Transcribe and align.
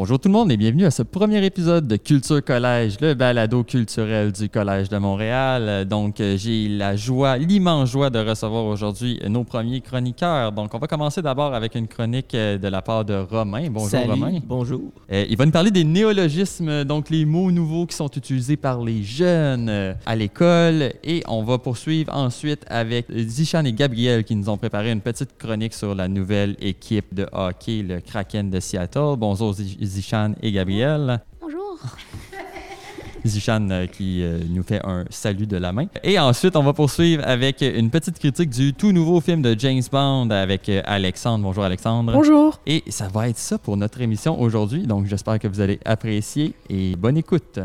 Bonjour 0.00 0.18
tout 0.18 0.30
le 0.30 0.32
monde 0.32 0.50
et 0.50 0.56
bienvenue 0.56 0.86
à 0.86 0.90
ce 0.90 1.02
premier 1.02 1.44
épisode 1.44 1.86
de 1.86 1.96
Culture 1.96 2.42
Collège, 2.42 2.96
le 3.02 3.12
balado 3.12 3.62
culturel 3.64 4.32
du 4.32 4.48
Collège 4.48 4.88
de 4.88 4.96
Montréal. 4.96 5.86
Donc, 5.86 6.22
euh, 6.22 6.38
j'ai 6.38 6.68
la 6.68 6.96
joie, 6.96 7.36
l'immense 7.36 7.90
joie 7.90 8.08
de 8.08 8.18
recevoir 8.18 8.64
aujourd'hui 8.64 9.20
nos 9.28 9.44
premiers 9.44 9.82
chroniqueurs. 9.82 10.52
Donc, 10.52 10.72
on 10.72 10.78
va 10.78 10.86
commencer 10.86 11.20
d'abord 11.20 11.52
avec 11.52 11.74
une 11.74 11.86
chronique 11.86 12.34
euh, 12.34 12.56
de 12.56 12.66
la 12.68 12.80
part 12.80 13.04
de 13.04 13.12
Romain. 13.12 13.68
Bonjour 13.68 13.90
Salut, 13.90 14.12
Romain. 14.12 14.38
Bonjour. 14.42 14.80
Euh, 15.12 15.26
il 15.28 15.36
va 15.36 15.44
nous 15.44 15.52
parler 15.52 15.70
des 15.70 15.84
néologismes, 15.84 16.84
donc 16.84 17.10
les 17.10 17.26
mots 17.26 17.52
nouveaux 17.52 17.84
qui 17.84 17.94
sont 17.94 18.08
utilisés 18.16 18.56
par 18.56 18.82
les 18.82 19.02
jeunes 19.02 19.68
euh, 19.68 19.92
à 20.06 20.16
l'école. 20.16 20.94
Et 21.04 21.22
on 21.28 21.42
va 21.42 21.58
poursuivre 21.58 22.10
ensuite 22.16 22.64
avec 22.70 23.04
Zichan 23.14 23.66
et 23.66 23.74
Gabriel 23.74 24.24
qui 24.24 24.34
nous 24.34 24.48
ont 24.48 24.56
préparé 24.56 24.92
une 24.92 25.02
petite 25.02 25.36
chronique 25.36 25.74
sur 25.74 25.94
la 25.94 26.08
nouvelle 26.08 26.56
équipe 26.62 27.12
de 27.14 27.26
hockey, 27.32 27.82
le 27.86 28.00
Kraken 28.00 28.48
de 28.48 28.60
Seattle. 28.60 29.16
Bonjour 29.18 29.52
Zi- 29.52 29.76
Zichan 29.90 30.34
et 30.42 30.52
Gabriel. 30.52 31.20
Bonjour. 31.40 31.78
Zichan 33.26 33.68
euh, 33.70 33.86
qui 33.86 34.22
euh, 34.22 34.38
nous 34.48 34.62
fait 34.62 34.80
un 34.84 35.04
salut 35.10 35.46
de 35.46 35.56
la 35.56 35.72
main. 35.72 35.86
Et 36.02 36.18
ensuite, 36.18 36.56
on 36.56 36.62
va 36.62 36.72
poursuivre 36.72 37.22
avec 37.26 37.60
une 37.60 37.90
petite 37.90 38.18
critique 38.18 38.50
du 38.50 38.72
tout 38.72 38.92
nouveau 38.92 39.20
film 39.20 39.42
de 39.42 39.54
James 39.58 39.82
Bond 39.90 40.30
avec 40.30 40.68
euh, 40.68 40.80
Alexandre. 40.84 41.44
Bonjour 41.44 41.64
Alexandre. 41.64 42.12
Bonjour. 42.12 42.60
Et 42.66 42.82
ça 42.88 43.08
va 43.08 43.28
être 43.28 43.38
ça 43.38 43.58
pour 43.58 43.76
notre 43.76 44.00
émission 44.00 44.40
aujourd'hui. 44.40 44.86
Donc, 44.86 45.06
j'espère 45.06 45.38
que 45.38 45.48
vous 45.48 45.60
allez 45.60 45.80
apprécier 45.84 46.54
et 46.70 46.94
bonne 46.96 47.18
écoute. 47.18 47.58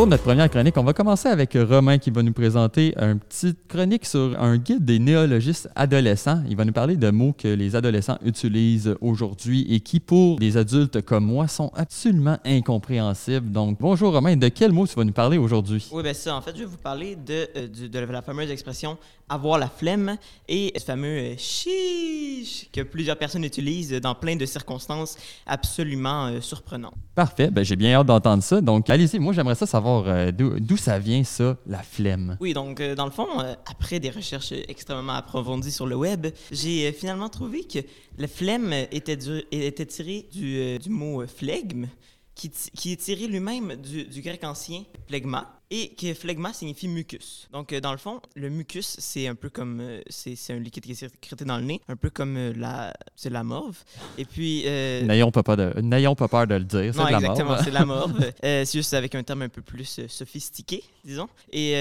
Pour 0.00 0.06
notre 0.06 0.22
première 0.22 0.48
chronique, 0.48 0.78
on 0.78 0.82
va 0.82 0.94
commencer 0.94 1.28
avec 1.28 1.52
Romain 1.52 1.98
qui 1.98 2.10
va 2.10 2.22
nous 2.22 2.32
présenter 2.32 2.94
une 2.98 3.18
petite 3.20 3.68
chronique 3.68 4.06
sur 4.06 4.34
un 4.40 4.56
guide 4.56 4.82
des 4.82 4.98
néologistes 4.98 5.68
adolescents. 5.76 6.42
Il 6.48 6.56
va 6.56 6.64
nous 6.64 6.72
parler 6.72 6.96
de 6.96 7.10
mots 7.10 7.34
que 7.36 7.48
les 7.48 7.76
adolescents 7.76 8.16
utilisent 8.24 8.94
aujourd'hui 9.02 9.66
et 9.68 9.80
qui, 9.80 10.00
pour 10.00 10.38
des 10.38 10.56
adultes 10.56 11.02
comme 11.02 11.26
moi, 11.26 11.48
sont 11.48 11.70
absolument 11.74 12.38
incompréhensibles. 12.46 13.52
Donc, 13.52 13.76
bonjour 13.78 14.14
Romain, 14.14 14.36
de 14.38 14.48
quel 14.48 14.72
mot 14.72 14.86
tu 14.86 14.94
vas 14.94 15.04
nous 15.04 15.12
parler 15.12 15.36
aujourd'hui? 15.36 15.86
Oui, 15.92 16.02
ben 16.02 16.14
ça, 16.14 16.34
en 16.34 16.40
fait, 16.40 16.52
je 16.54 16.60
vais 16.60 16.64
vous 16.64 16.78
parler 16.78 17.16
de, 17.16 17.46
euh, 17.58 17.68
du- 17.68 17.90
de 17.90 17.98
la 17.98 18.22
fameuse 18.22 18.50
expression 18.50 18.96
avoir 19.30 19.58
la 19.58 19.68
flemme 19.68 20.16
et 20.48 20.72
ce 20.76 20.84
fameux 20.84 21.18
euh, 21.18 21.34
chiche 21.38 22.68
que 22.72 22.82
plusieurs 22.82 23.16
personnes 23.16 23.44
utilisent 23.44 23.92
dans 23.92 24.14
plein 24.14 24.36
de 24.36 24.44
circonstances 24.44 25.16
absolument 25.46 26.26
euh, 26.26 26.40
surprenantes. 26.40 26.94
Parfait, 27.14 27.50
ben, 27.50 27.64
j'ai 27.64 27.76
bien 27.76 27.94
hâte 27.94 28.06
d'entendre 28.06 28.42
ça. 28.42 28.60
Donc, 28.60 28.90
allez-y, 28.90 29.18
moi 29.18 29.32
j'aimerais 29.32 29.54
ça 29.54 29.66
savoir 29.66 30.04
euh, 30.06 30.30
d'où 30.32 30.76
ça 30.76 30.98
vient, 30.98 31.22
ça, 31.24 31.56
la 31.66 31.82
flemme? 31.82 32.36
Oui, 32.40 32.52
donc, 32.52 32.80
euh, 32.80 32.94
dans 32.94 33.04
le 33.06 33.10
fond, 33.10 33.28
euh, 33.40 33.54
après 33.70 34.00
des 34.00 34.10
recherches 34.10 34.52
euh, 34.52 34.62
extrêmement 34.68 35.14
approfondies 35.14 35.72
sur 35.72 35.86
le 35.86 35.96
web, 35.96 36.26
j'ai 36.50 36.88
euh, 36.88 36.92
finalement 36.92 37.28
trouvé 37.28 37.64
que 37.64 37.78
la 38.18 38.28
flemme 38.28 38.72
euh, 38.72 38.84
était, 38.90 39.16
du- 39.16 39.44
était 39.52 39.86
tirée 39.86 40.26
du, 40.32 40.56
euh, 40.56 40.78
du 40.78 40.90
mot 40.90 41.22
euh, 41.22 41.26
flegme, 41.26 41.86
qui, 42.34 42.50
qui 42.74 42.92
est 42.92 42.96
tiré 42.96 43.26
lui-même 43.26 43.76
du, 43.76 44.04
du 44.04 44.22
grec 44.22 44.42
ancien 44.44 44.82
phlegma, 45.06 45.59
et 45.70 45.90
que 45.94 46.14
phlegma 46.14 46.52
signifie 46.52 46.88
mucus. 46.88 47.48
Donc, 47.52 47.72
euh, 47.72 47.80
dans 47.80 47.92
le 47.92 47.98
fond, 47.98 48.20
le 48.34 48.48
mucus, 48.50 48.96
c'est 48.98 49.26
un 49.28 49.34
peu 49.34 49.50
comme. 49.50 49.80
euh, 49.80 50.00
c'est 50.08 50.36
un 50.52 50.58
liquide 50.58 50.84
qui 50.84 50.92
est 50.92 50.94
sécrété 50.94 51.44
dans 51.44 51.58
le 51.58 51.64
nez, 51.64 51.80
un 51.88 51.96
peu 51.96 52.10
comme 52.10 52.36
euh, 52.36 52.52
la, 52.56 52.92
c'est 53.14 53.30
la 53.30 53.44
morve. 53.44 53.78
Et 54.18 54.24
puis. 54.24 54.62
euh, 54.66 55.02
N'ayons 55.02 55.30
pas, 55.30 55.42
peur 55.42 55.56
de- 55.56 55.80
n'ayons 55.80 56.14
pas 56.16 56.28
peur 56.28 56.46
de 56.46 56.54
le 56.56 56.64
dire, 56.64 56.92
c'est 56.94 56.98
de 57.04 57.10
la 57.10 57.18
exactement, 57.18 57.56
c'est 57.62 57.70
la 57.70 57.84
morve. 57.84 58.18
Euh, 58.44 58.64
c'est 58.64 58.78
juste 58.78 58.94
avec 58.94 59.14
un 59.14 59.22
terme 59.22 59.42
un 59.42 59.48
peu 59.48 59.60
plus 59.62 60.00
sophistiqué, 60.08 60.82
disons. 61.04 61.28
Et 61.52 61.74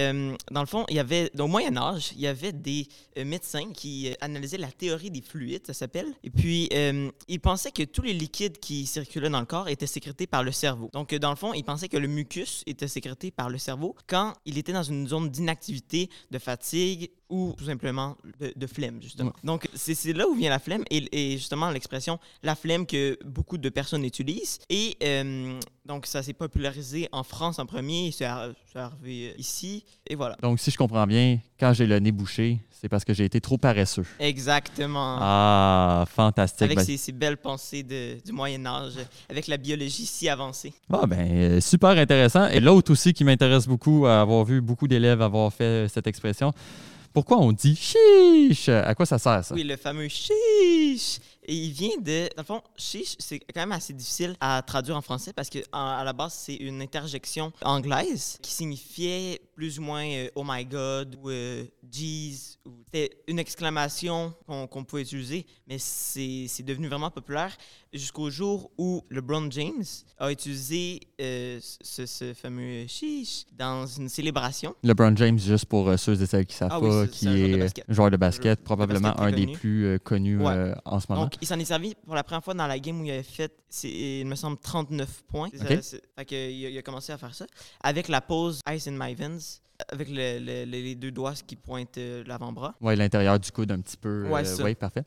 dans 0.52 0.60
le 0.62 0.66
fond, 0.68 0.86
il 0.90 0.96
y 0.96 1.00
avait, 1.00 1.32
au 1.40 1.48
Moyen 1.48 1.76
Âge, 1.78 2.12
il 2.16 2.22
y 2.22 2.28
avait 2.28 2.52
des 2.52 2.88
médecins 3.24 3.72
qui 3.74 4.14
analysaient 4.22 4.58
la 4.58 4.72
théorie 4.72 5.10
des 5.10 5.22
fluides, 5.22 5.66
ça 5.66 5.74
s'appelle. 5.74 6.08
Et 6.24 6.30
puis, 6.30 6.70
ils 7.28 7.40
pensaient 7.40 7.72
que 7.72 7.84
tous 7.84 8.02
les 8.02 8.14
liquides 8.14 8.60
qui 8.60 8.86
circulaient 8.86 9.30
dans 9.30 9.40
le 9.40 9.46
corps 9.46 9.70
étaient 9.70 9.88
sécrétés 9.88 10.28
par 10.28 10.44
le 10.44 10.52
cerveau. 10.52 10.90
Donc, 10.94 11.14
dans 11.16 11.30
le 11.30 11.36
fond, 11.36 11.54
ils 11.54 11.64
pensaient 11.64 11.88
que 11.90 11.98
le 11.98 12.08
mucus 12.08 12.64
était 12.68 12.88
sécrété 12.88 13.32
par 13.32 13.50
le 13.50 13.58
cerveau 13.58 13.79
quand 14.08 14.34
il 14.46 14.58
était 14.58 14.74
dans 14.74 14.84
une 14.84 15.08
zone 15.08 15.30
d'inactivité, 15.30 16.10
de 16.32 16.40
fatigue 16.40 17.12
ou 17.30 17.54
tout 17.58 17.66
simplement 17.66 18.18
de, 18.40 18.52
de 18.56 18.68
flemme, 18.68 19.02
justement. 19.02 19.32
Donc, 19.44 19.68
c'est 19.74 20.14
là 20.14 20.28
où 20.28 20.34
vient 20.36 20.50
la 20.50 20.60
flemme 20.60 20.84
et, 20.90 21.08
et 21.12 21.38
justement 21.38 21.70
l'expression 21.70 22.20
la 22.44 22.56
flemme 22.56 22.86
que 22.86 23.18
beaucoup 23.26 23.58
de 23.58 23.70
personnes 23.70 24.04
utilisent. 24.04 24.60
Et 24.70 24.98
euh, 25.04 25.60
donc, 25.86 26.06
ça 26.08 26.24
s'est 26.24 26.34
popularisé 26.34 27.08
en 27.12 27.24
France 27.24 27.60
en 27.60 27.66
premier, 27.66 28.12
c'est 28.12 28.26
ar- 28.26 28.50
c'est 28.72 28.80
arrivé 28.80 29.30
euh, 29.30 29.40
ici, 29.40 29.84
et 30.08 30.16
voilà. 30.16 30.36
Donc, 30.42 30.60
si 30.60 30.72
je 30.72 30.78
comprends 30.78 31.06
bien, 31.08 31.40
quand 31.60 31.74
j'ai 31.74 31.86
le 31.86 32.00
nez 32.00 32.12
bouché, 32.12 32.60
c'est 32.72 32.88
parce 32.90 33.04
que 33.04 33.14
j'ai 33.14 33.26
été 33.26 33.42
trop 33.42 33.58
paresseux. 33.58 34.06
Exactement. 34.20 35.18
Ah, 35.20 36.06
fantastique. 36.10 36.62
avec 36.64 36.78
Ben, 36.78 36.86
ces, 36.86 36.98
ces 36.98 37.12
belles 37.12 37.38
pensées 37.38 37.84
de- 37.84 38.18
du 38.26 38.32
Moyen 38.32 38.66
Âge, 38.66 38.94
avec 39.30 39.48
la 39.48 39.58
biologie 39.58 40.06
si 40.06 40.30
avancée. 40.30 40.74
ah, 40.92 41.06
ben, 41.06 41.20
euh, 41.20 41.62
super 41.62 41.90
intéressant. 41.92 42.48
Et 42.48 42.60
l'autre 42.60 42.92
aussi 42.92 43.14
qui 43.14 43.24
m'intéresse 43.24 43.68
beaucoup, 43.68 44.06
à 44.06 44.22
avoir 44.22 44.46
vu 44.46 44.62
beaucoup 44.62 44.88
d'élèves 44.88 45.22
avoir 45.22 45.52
fait 45.54 45.88
cette 45.90 46.08
expression, 46.08 46.54
pourquoi 47.20 47.46
on 47.46 47.52
dit 47.52 47.76
chiche? 47.76 48.70
À 48.70 48.96
quoi 48.96 49.06
ça 49.06 49.20
sert, 49.20 49.44
ça? 49.44 49.54
Oui, 49.54 49.66
le 49.66 49.76
fameux 49.76 50.08
chiche. 50.08 51.20
Et 51.52 51.56
il 51.56 51.72
vient 51.72 51.98
de. 52.00 52.30
Dans 52.38 52.44
le 52.44 52.46
fond, 52.46 52.62
chiche, 52.78 53.16
c'est 53.18 53.40
quand 53.40 53.62
même 53.62 53.72
assez 53.72 53.92
difficile 53.92 54.36
à 54.40 54.62
traduire 54.62 54.96
en 54.96 55.02
français 55.02 55.34
parce 55.34 55.50
que 55.50 55.58
à 55.72 56.04
la 56.06 56.14
base, 56.14 56.34
c'est 56.34 56.54
une 56.56 56.80
interjection 56.80 57.52
anglaise 57.64 58.38
qui 58.44 58.52
signifiait 58.52 59.42
plus 59.56 59.80
ou 59.80 59.82
moins 59.82 60.06
euh, 60.06 60.30
oh 60.36 60.44
my 60.46 60.64
god 60.64 61.18
ou 61.22 61.30
euh, 61.32 61.66
jeez. 61.92 62.36
ou- 62.66 62.84
C'était 62.86 63.10
une 63.28 63.40
exclamation 63.40 64.34
qu'on 64.46 64.68
qu'on 64.68 64.84
pouvait 64.84 65.02
utiliser, 65.02 65.46
mais 65.68 65.78
c'est 65.80 66.46
c'est 66.48 66.64
devenu 66.64 66.88
vraiment 66.88 67.10
populaire 67.10 67.56
jusqu'au 67.94 68.30
jour 68.30 68.70
où 68.78 69.04
LeBron 69.10 69.50
James 69.50 69.84
a 70.20 70.32
utilisé 70.32 71.00
euh, 71.20 71.60
ce, 71.82 72.06
ce 72.06 72.34
fameux 72.36 72.86
chiche 72.88 73.46
dans 73.58 73.88
une 73.88 74.08
célébration. 74.10 74.76
LeBron 74.84 75.16
James, 75.16 75.40
juste 75.40 75.66
pour 75.66 75.90
euh, 75.90 75.98
ceux 75.98 76.22
et 76.22 76.28
celles 76.28 76.46
qui 76.46 76.56
savent 76.56 76.70
Ah 76.72 76.80
oui, 76.80 76.90
pas, 76.90 77.06
c'est- 77.06 77.12
qui 77.12 77.26
c'est 77.26 77.28
un 77.30 77.36
joueur 77.36 77.50
de 77.50 77.54
est 77.56 77.58
basket. 77.58 77.86
joueur 77.90 78.12
de 78.12 78.18
basket, 78.18 78.44
Joueur 78.44 78.56
de 78.58 78.62
probablement 78.62 79.10
basket 79.16 79.18
très 79.18 79.42
un 79.44 79.46
des 79.46 79.54
plus 79.54 80.00
connus 80.04 80.38
Ouais. 80.40 80.74
en 80.86 81.00
ce 81.00 81.08
moment. 81.10 81.24
Donc, 81.24 81.39
il 81.42 81.48
s'en 81.48 81.58
est 81.60 81.66
servi 81.66 81.96
pour 82.06 82.16
la 82.16 82.24
première 82.24 82.44
fois 82.44 82.54
dans 82.54 82.68
la 82.68 82.80
game 82.80 83.00
où 83.02 83.06
il 83.06 83.12
avait 83.12 83.24
fait, 83.24 83.52
il 83.84 84.26
me 84.26 84.36
semble, 84.36 84.58
39 84.58 85.24
points. 85.28 85.50
Ça, 85.54 85.66
fait 86.18 86.26
que 86.26 86.36
il, 86.50 86.66
a, 86.66 86.70
il 86.70 86.78
a 86.78 86.82
commencé 86.82 87.12
à 87.12 87.18
faire 87.18 87.34
ça. 87.34 87.46
Avec 87.82 88.08
la 88.08 88.22
pose 88.22 88.62
Ice 88.72 88.88
in 88.88 88.92
my 88.98 89.14
veins, 89.16 89.38
avec 89.90 90.10
le- 90.10 90.40
le- 90.40 90.66
le- 90.66 90.72
les 90.72 90.96
deux 90.96 91.12
doigts 91.12 91.34
qui 91.46 91.56
pointent 91.56 91.98
euh, 91.98 92.24
l'avant-bras. 92.28 92.76
Oui, 92.82 92.96
l'intérieur 92.96 93.40
du 93.40 93.52
coude 93.52 93.72
un 93.72 93.80
petit 93.80 93.98
peu. 93.98 94.28
Ouais, 94.28 94.46
euh, 94.48 94.64
ouais, 94.64 94.76
parfait. 94.76 95.04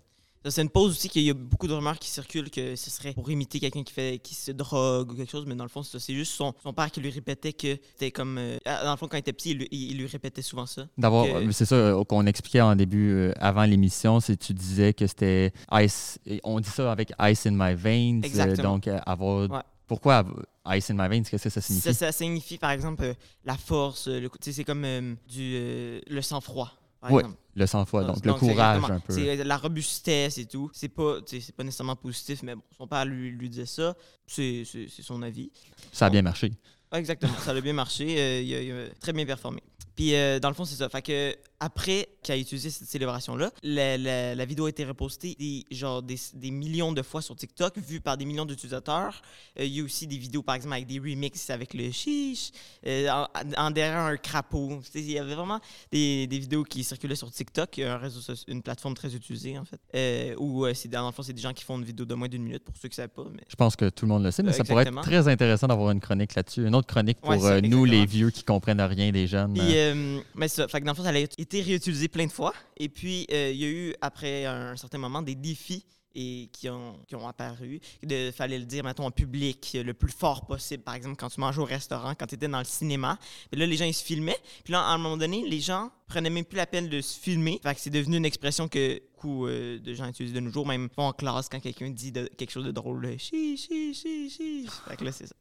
C'est 0.48 0.62
une 0.62 0.70
pose 0.70 0.90
aussi 0.92 1.08
qu'il 1.08 1.22
y 1.22 1.30
a 1.30 1.34
beaucoup 1.34 1.68
de 1.68 1.72
rumeurs 1.72 1.98
qui 1.98 2.10
circulent 2.10 2.50
que 2.50 2.74
ce 2.74 2.90
serait 2.90 3.12
pour 3.12 3.30
imiter 3.30 3.60
quelqu'un 3.60 3.82
qui 3.84 3.92
fait 3.92 4.18
qui 4.22 4.34
se 4.34 4.50
drogue 4.50 5.12
ou 5.12 5.14
quelque 5.14 5.30
chose, 5.30 5.44
mais 5.46 5.54
dans 5.54 5.62
le 5.64 5.68
fond, 5.70 5.82
c'est 5.82 6.14
juste 6.14 6.32
son, 6.32 6.52
son 6.62 6.72
père 6.72 6.90
qui 6.90 7.00
lui 7.00 7.10
répétait 7.10 7.52
que 7.52 7.76
c'était 7.92 8.10
comme. 8.10 8.38
euh, 8.38 8.58
dans 8.64 8.90
le 8.90 8.96
fond, 8.96 9.06
quand 9.08 9.16
il 9.16 9.20
était 9.20 9.32
petit, 9.32 9.50
il, 9.52 9.58
lui- 9.58 9.68
il- 9.70 9.90
il 9.92 9.98
lui 9.98 10.06
répétait 10.06 10.42
souvent 10.42 10.66
ça. 10.66 10.82
Euh, 11.02 11.48
c'est 11.52 11.64
ça 11.66 11.76
euh, 11.76 12.04
qu'on 12.04 12.26
expliquait 12.26 12.60
en 12.60 12.74
début, 12.74 13.10
euh, 13.12 13.32
avant 13.38 13.64
l'émission, 13.64 14.18
c'est 14.20 14.36
tu 14.36 14.52
disais 14.52 14.92
que 14.94 15.06
c'était 15.06 15.52
ice, 15.72 16.18
on 16.42 16.58
dit 16.60 16.68
ça 16.68 16.90
avec 16.90 17.12
ice 17.20 17.46
in 17.46 17.52
my 17.52 17.74
veins, 17.74 18.18
euh, 18.18 18.26
Exactement. 18.26 18.74
donc 18.74 18.88
avoir, 19.06 19.48
Ouais. 19.50 19.60
pourquoi 19.86 20.24
ice 20.66 20.90
in 20.90 20.94
my 20.94 21.08
veins, 21.08 21.22
qu'est-ce 21.22 21.44
que 21.44 21.50
ça 21.50 21.60
signifie? 21.60 21.84
Ça, 21.88 21.94
ça 21.94 22.12
signifie, 22.12 22.58
par 22.58 22.70
exemple, 22.72 23.04
euh, 23.04 23.14
la 23.44 23.56
force, 23.56 24.08
le, 24.08 24.28
c'est 24.40 24.64
comme 24.64 25.16
du, 25.28 26.00
le 26.06 26.20
sang-froid, 26.22 26.72
par 27.02 27.10
exemple. 27.10 27.36
Le 27.54 27.66
sang-froid, 27.66 28.04
donc, 28.04 28.24
le 28.24 28.32
courage 28.32 28.90
un 28.90 29.00
peu. 29.00 29.12
C'est 29.12 29.44
la 29.44 29.58
robustesse 29.58 30.38
et 30.38 30.46
tout. 30.46 30.70
C'est 30.72 30.88
pas, 30.88 31.18
c'est 31.26 31.54
pas 31.54 31.64
nécessairement 31.64 31.96
positif, 31.96 32.42
mais 32.42 32.54
bon, 32.54 32.62
son 32.74 32.86
père 32.86 33.04
lui, 33.04 33.30
lui 33.30 33.50
disait 33.50 33.66
ça. 33.66 33.94
C'est 34.26 34.64
son 34.88 35.20
avis. 35.20 35.50
Ça 35.92 36.06
a 36.06 36.10
bien 36.10 36.22
marché. 36.22 36.52
Ouais, 36.92 36.98
exactement, 36.98 37.34
ça 37.38 37.52
a 37.52 37.60
bien 37.60 37.72
marché. 37.72 38.16
euh, 38.18 38.40
il, 38.42 38.54
a, 38.54 38.62
il 38.62 38.72
a 38.72 38.88
très 39.00 39.12
bien 39.12 39.24
performé. 39.26 39.62
Puis, 39.94 40.14
euh, 40.14 40.38
dans 40.40 40.48
le 40.48 40.54
fond, 40.54 40.64
c'est 40.64 40.76
ça. 40.76 40.88
Fait 40.88 41.02
que, 41.02 41.36
après 41.60 42.08
qu'il 42.22 42.34
a 42.34 42.38
utilisé 42.38 42.70
cette 42.70 42.88
célébration-là, 42.88 43.50
la, 43.62 43.98
la- 43.98 44.34
la 44.34 44.44
vidéo 44.46 44.64
a 44.64 44.70
été 44.70 44.84
repostée 44.86 45.36
des, 45.38 45.66
genre, 45.70 46.02
des, 46.02 46.16
des 46.32 46.50
millions 46.50 46.92
de 46.92 47.02
fois 47.02 47.20
sur 47.20 47.36
TikTok, 47.36 47.76
vue 47.78 48.00
par 48.00 48.16
des 48.16 48.24
millions 48.24 48.46
d'utilisateurs. 48.46 49.20
Euh, 49.60 49.64
il 49.64 49.76
y 49.76 49.80
a 49.80 49.84
aussi 49.84 50.06
des 50.06 50.16
vidéos, 50.16 50.42
par 50.42 50.54
exemple, 50.54 50.74
avec 50.74 50.86
des 50.86 50.98
remixes 50.98 51.50
avec 51.50 51.74
le 51.74 51.90
chiche, 51.92 52.52
euh, 52.86 53.06
en, 53.10 53.26
en 53.58 53.70
derrière 53.70 53.98
un 53.98 54.16
crapaud. 54.16 54.80
Il 54.94 55.10
y 55.10 55.18
avait 55.18 55.34
vraiment 55.34 55.60
des, 55.90 56.26
des 56.26 56.38
vidéos 56.38 56.64
qui 56.64 56.84
circulaient 56.84 57.14
sur 57.14 57.30
TikTok, 57.30 57.78
un 57.80 57.98
réseau, 57.98 58.20
une 58.48 58.62
plateforme 58.62 58.94
très 58.94 59.14
utilisée, 59.14 59.58
en 59.58 59.64
fait. 59.66 60.34
Où, 60.38 60.64
dans 60.88 61.06
le 61.06 61.12
fond, 61.12 61.22
c'est 61.22 61.34
des 61.34 61.42
gens 61.42 61.52
qui 61.52 61.64
font 61.64 61.76
une 61.78 61.84
vidéo 61.84 62.06
de 62.06 62.14
moins 62.14 62.28
d'une 62.28 62.42
minute, 62.44 62.64
pour 62.64 62.74
ceux 62.76 62.88
qui 62.88 62.94
ne 62.98 63.04
savent 63.04 63.08
pas. 63.10 63.26
Mais... 63.30 63.42
Je 63.46 63.56
pense 63.56 63.76
que 63.76 63.90
tout 63.90 64.06
le 64.06 64.08
monde 64.12 64.24
le 64.24 64.30
sait, 64.30 64.42
mais 64.42 64.52
ça 64.54 64.64
pourrait 64.64 64.84
être 64.86 65.02
très 65.02 65.28
intéressant 65.28 65.66
d'avoir 65.66 65.90
une 65.90 66.00
chronique 66.00 66.34
là-dessus. 66.34 66.66
Une 66.66 66.74
autre 66.74 66.81
chronique 66.86 67.20
pour 67.20 67.30
Ouais, 67.30 67.44
euh, 67.44 67.60
nous, 67.60 67.84
les 67.84 68.06
vieux 68.06 68.30
qui 68.30 68.44
comprennent 68.44 68.80
rien 68.80 69.10
des 69.10 69.26
jeunes. 69.26 69.54
Puis, 69.54 69.76
euh, 69.76 69.94
euh, 69.94 70.20
mais 70.34 70.48
ça, 70.48 70.68
fait 70.68 70.80
que 70.80 70.86
dans 70.86 70.92
le 70.92 70.96
fond, 70.96 71.02
ça 71.04 71.10
a 71.10 71.18
été 71.18 71.62
réutilisé 71.62 72.08
plein 72.08 72.26
de 72.26 72.32
fois. 72.32 72.52
Et 72.76 72.88
puis, 72.88 73.26
euh, 73.32 73.50
il 73.52 73.60
y 73.60 73.64
a 73.64 73.68
eu, 73.68 73.94
après 74.00 74.44
un 74.44 74.76
certain 74.76 74.98
moment, 74.98 75.22
des 75.22 75.34
défis 75.34 75.84
et 76.14 76.50
qui 76.52 76.68
ont, 76.68 76.98
qui 77.06 77.16
ont 77.16 77.26
apparu. 77.26 77.80
Il 78.02 78.32
fallait 78.32 78.58
le 78.58 78.66
dire, 78.66 78.84
mettons, 78.84 79.06
en 79.06 79.10
public, 79.10 79.78
le 79.82 79.94
plus 79.94 80.12
fort 80.12 80.44
possible. 80.46 80.82
Par 80.82 80.94
exemple, 80.94 81.16
quand 81.16 81.30
tu 81.30 81.40
manges 81.40 81.58
au 81.58 81.64
restaurant, 81.64 82.14
quand 82.14 82.26
tu 82.26 82.34
étais 82.34 82.48
dans 82.48 82.58
le 82.58 82.64
cinéma. 82.64 83.18
Puis 83.50 83.58
là, 83.58 83.66
les 83.66 83.76
gens, 83.76 83.86
ils 83.86 83.94
se 83.94 84.04
filmaient. 84.04 84.38
Puis 84.64 84.72
là, 84.72 84.82
à 84.82 84.92
un 84.92 84.98
moment 84.98 85.16
donné, 85.16 85.46
les 85.48 85.60
gens 85.60 85.90
prenaient 86.06 86.30
même 86.30 86.44
plus 86.44 86.56
la 86.56 86.66
peine 86.66 86.88
de 86.88 87.00
se 87.00 87.18
filmer. 87.18 87.58
Fait 87.62 87.74
que 87.74 87.80
c'est 87.80 87.90
devenu 87.90 88.18
une 88.18 88.26
expression 88.26 88.68
que 88.68 89.00
beaucoup 89.22 89.46
euh, 89.46 89.78
de 89.78 89.94
gens 89.94 90.08
utilisent 90.08 90.32
de 90.32 90.40
nos 90.40 90.50
jours, 90.50 90.66
même 90.66 90.88
en 90.96 91.12
classe, 91.12 91.48
quand 91.48 91.60
quelqu'un 91.60 91.90
dit 91.90 92.12
quelque 92.12 92.50
chose 92.50 92.64
de 92.64 92.72
drôle. 92.72 93.16
Chi, 93.18 93.56
chi, 93.56 93.94
chi, 93.94 94.30
chi. 94.30 94.66
Fait 94.88 94.96
que 94.96 95.04
là, 95.04 95.12
c'est 95.12 95.26
ça. 95.26 95.34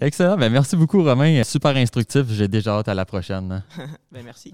Excellent. 0.00 0.36
Ben, 0.36 0.50
merci 0.50 0.76
beaucoup, 0.76 1.02
Romain. 1.02 1.42
Super 1.44 1.76
instructif. 1.76 2.26
J'ai 2.30 2.48
déjà 2.48 2.78
hâte 2.78 2.88
à 2.88 2.94
la 2.94 3.04
prochaine. 3.04 3.62
ben, 4.12 4.22
merci. 4.24 4.52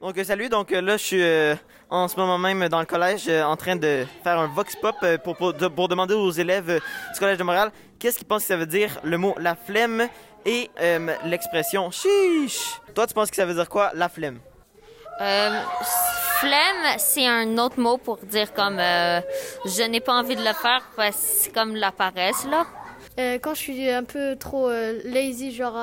Donc, 0.00 0.16
euh, 0.16 0.24
salut. 0.24 0.48
Donc, 0.48 0.72
euh, 0.72 0.80
là, 0.80 0.96
je 0.96 1.02
suis 1.02 1.22
euh, 1.22 1.54
en 1.90 2.08
ce 2.08 2.16
moment 2.16 2.38
même 2.38 2.68
dans 2.68 2.80
le 2.80 2.86
collège 2.86 3.28
en 3.28 3.56
train 3.56 3.76
de 3.76 4.06
faire 4.24 4.38
un 4.38 4.46
vox 4.46 4.74
pop 4.76 4.96
pour, 5.24 5.36
pour, 5.36 5.54
pour, 5.54 5.88
demander 5.88 6.14
aux 6.14 6.30
élèves 6.30 6.80
du 7.12 7.18
Collège 7.18 7.36
de 7.36 7.44
Montréal 7.44 7.70
qu'est-ce 7.98 8.16
qu'ils 8.16 8.26
pensent 8.26 8.42
que 8.42 8.48
ça 8.48 8.56
veut 8.56 8.66
dire 8.66 8.98
le 9.04 9.18
mot 9.18 9.34
la 9.38 9.54
flemme 9.54 10.08
et 10.46 10.70
l'expression 11.26 11.90
chiche. 11.90 12.80
Toi, 12.94 13.06
tu 13.06 13.12
penses 13.12 13.28
que 13.28 13.36
ça 13.36 13.44
veut 13.44 13.54
dire 13.54 13.68
quoi, 13.68 13.90
la 13.94 14.08
flemme? 14.08 14.38
flemme, 15.18 16.96
c'est 16.96 17.26
un 17.26 17.58
autre 17.58 17.78
mot 17.78 17.98
pour 17.98 18.16
dire 18.18 18.54
comme 18.54 18.78
je 18.78 19.86
n'ai 19.90 20.00
pas 20.00 20.14
envie 20.14 20.34
de 20.36 20.40
le 20.40 20.54
faire, 20.54 20.80
c'est 21.12 21.52
comme 21.52 21.76
la 21.76 21.92
paresse, 21.92 22.46
là. 22.50 22.64
Quand 23.16 23.54
je 23.54 23.60
suis 23.60 23.90
un 23.90 24.04
peu 24.04 24.36
trop 24.36 24.70
lazy, 25.04 25.52
genre 25.52 25.78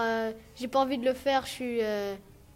j'ai 0.56 0.68
pas 0.68 0.80
envie 0.80 0.98
de 0.98 1.06
le 1.06 1.14
faire, 1.14 1.46
je 1.46 1.52
suis 1.52 1.82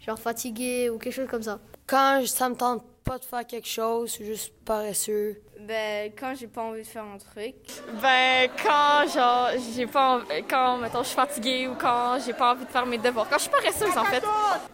genre 0.05 0.19
fatigué 0.19 0.89
ou 0.89 0.97
quelque 0.97 1.13
chose 1.13 1.27
comme 1.29 1.43
ça. 1.43 1.59
Quand 1.87 2.25
ça 2.25 2.49
me 2.49 2.55
tente 2.55 2.83
pas 3.03 3.17
de 3.17 3.25
faire 3.25 3.45
quelque 3.45 3.67
chose, 3.67 4.09
je 4.09 4.13
suis 4.15 4.25
juste 4.25 4.53
paresseux. 4.63 5.41
Ben, 5.67 6.11
quand 6.17 6.33
j'ai 6.39 6.47
pas 6.47 6.61
envie 6.61 6.81
de 6.81 6.87
faire 6.87 7.03
un 7.03 7.17
truc. 7.17 7.55
Ben, 8.01 8.49
quand, 8.63 9.07
genre, 9.13 9.49
j'ai 9.75 9.85
pas 9.87 10.15
envie, 10.15 10.43
quand, 10.49 10.77
mettons, 10.77 11.03
je 11.03 11.07
suis 11.07 11.15
fatiguée 11.15 11.67
ou 11.67 11.75
quand 11.75 12.17
j'ai 12.25 12.33
pas 12.33 12.53
envie 12.53 12.65
de 12.65 12.69
faire 12.69 12.85
mes 12.85 12.97
devoirs. 12.97 13.27
Quand 13.29 13.37
je 13.37 13.43
suis 13.43 13.51
paresseuse, 13.51 13.97
en 13.97 14.05
fait. 14.05 14.23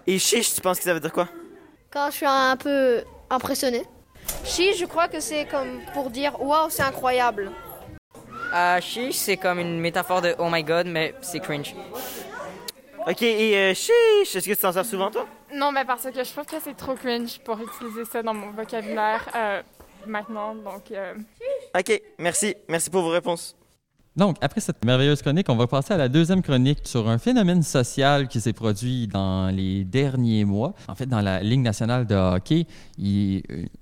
Et 0.06 0.20
chiche, 0.20 0.54
tu 0.54 0.62
penses 0.62 0.78
que 0.78 0.84
ça 0.84 0.94
veut 0.94 1.00
dire 1.00 1.12
quoi? 1.12 1.28
Quand 1.90 2.10
je 2.12 2.18
suis 2.18 2.26
un 2.26 2.56
peu 2.56 3.04
impressionné. 3.30 3.84
Chiche, 4.44 4.78
je 4.78 4.86
crois 4.86 5.08
que 5.08 5.20
c'est 5.20 5.46
comme 5.46 5.82
pour 5.94 6.10
dire, 6.10 6.42
waouh, 6.42 6.70
c'est 6.70 6.84
incroyable. 6.84 7.52
Euh, 8.54 8.82
chiche, 8.82 9.16
c'est 9.16 9.38
comme 9.38 9.60
une 9.60 9.80
métaphore 9.80 10.22
de 10.22 10.36
oh 10.40 10.48
my 10.50 10.64
god, 10.64 10.88
mais 10.88 11.14
c'est 11.22 11.40
cringe. 11.40 11.76
Ok, 13.06 13.22
et 13.22 13.56
euh, 13.56 13.74
chiche, 13.74 14.36
est-ce 14.36 14.48
que 14.48 14.54
tu 14.54 14.58
t'en 14.58 14.72
sers 14.72 14.86
souvent, 14.86 15.10
toi? 15.12 15.26
Non, 15.54 15.72
mais 15.72 15.86
parce 15.86 16.04
que 16.04 16.24
je 16.24 16.32
trouve 16.32 16.46
que 16.46 16.60
c'est 16.62 16.76
trop 16.76 16.94
cringe 16.96 17.40
pour 17.40 17.58
utiliser 17.60 18.06
ça 18.06 18.22
dans 18.22 18.34
mon 18.34 18.52
vocabulaire 18.52 19.30
euh, 19.36 19.62
maintenant, 20.06 20.56
donc... 20.56 20.92
Euh... 20.92 21.14
Ok, 21.78 22.02
merci. 22.18 22.56
Merci 22.68 22.90
pour 22.90 23.02
vos 23.02 23.10
réponses. 23.10 23.56
Donc, 24.18 24.38
après 24.42 24.62
cette 24.62 24.84
merveilleuse 24.84 25.22
chronique, 25.22 25.48
on 25.48 25.56
va 25.56 25.68
passer 25.68 25.94
à 25.94 25.98
la 25.98 26.10
deuxième 26.10 26.42
chronique 26.42 26.80
sur 26.86 27.08
un 27.08 27.19
phénomène 27.19 27.62
social 27.62 28.28
qui 28.28 28.42
s'est 28.42 28.52
produit 28.52 29.08
dans 29.08 29.56
les 29.56 29.84
derniers 29.84 30.44
mois. 30.44 30.74
En 30.88 30.96
fait, 30.96 31.06
dans 31.06 31.22
la 31.22 31.44
Ligue 31.44 31.62
nationale 31.62 32.08
de 32.08 32.16
hockey, 32.16 32.66
euh, 33.00 33.42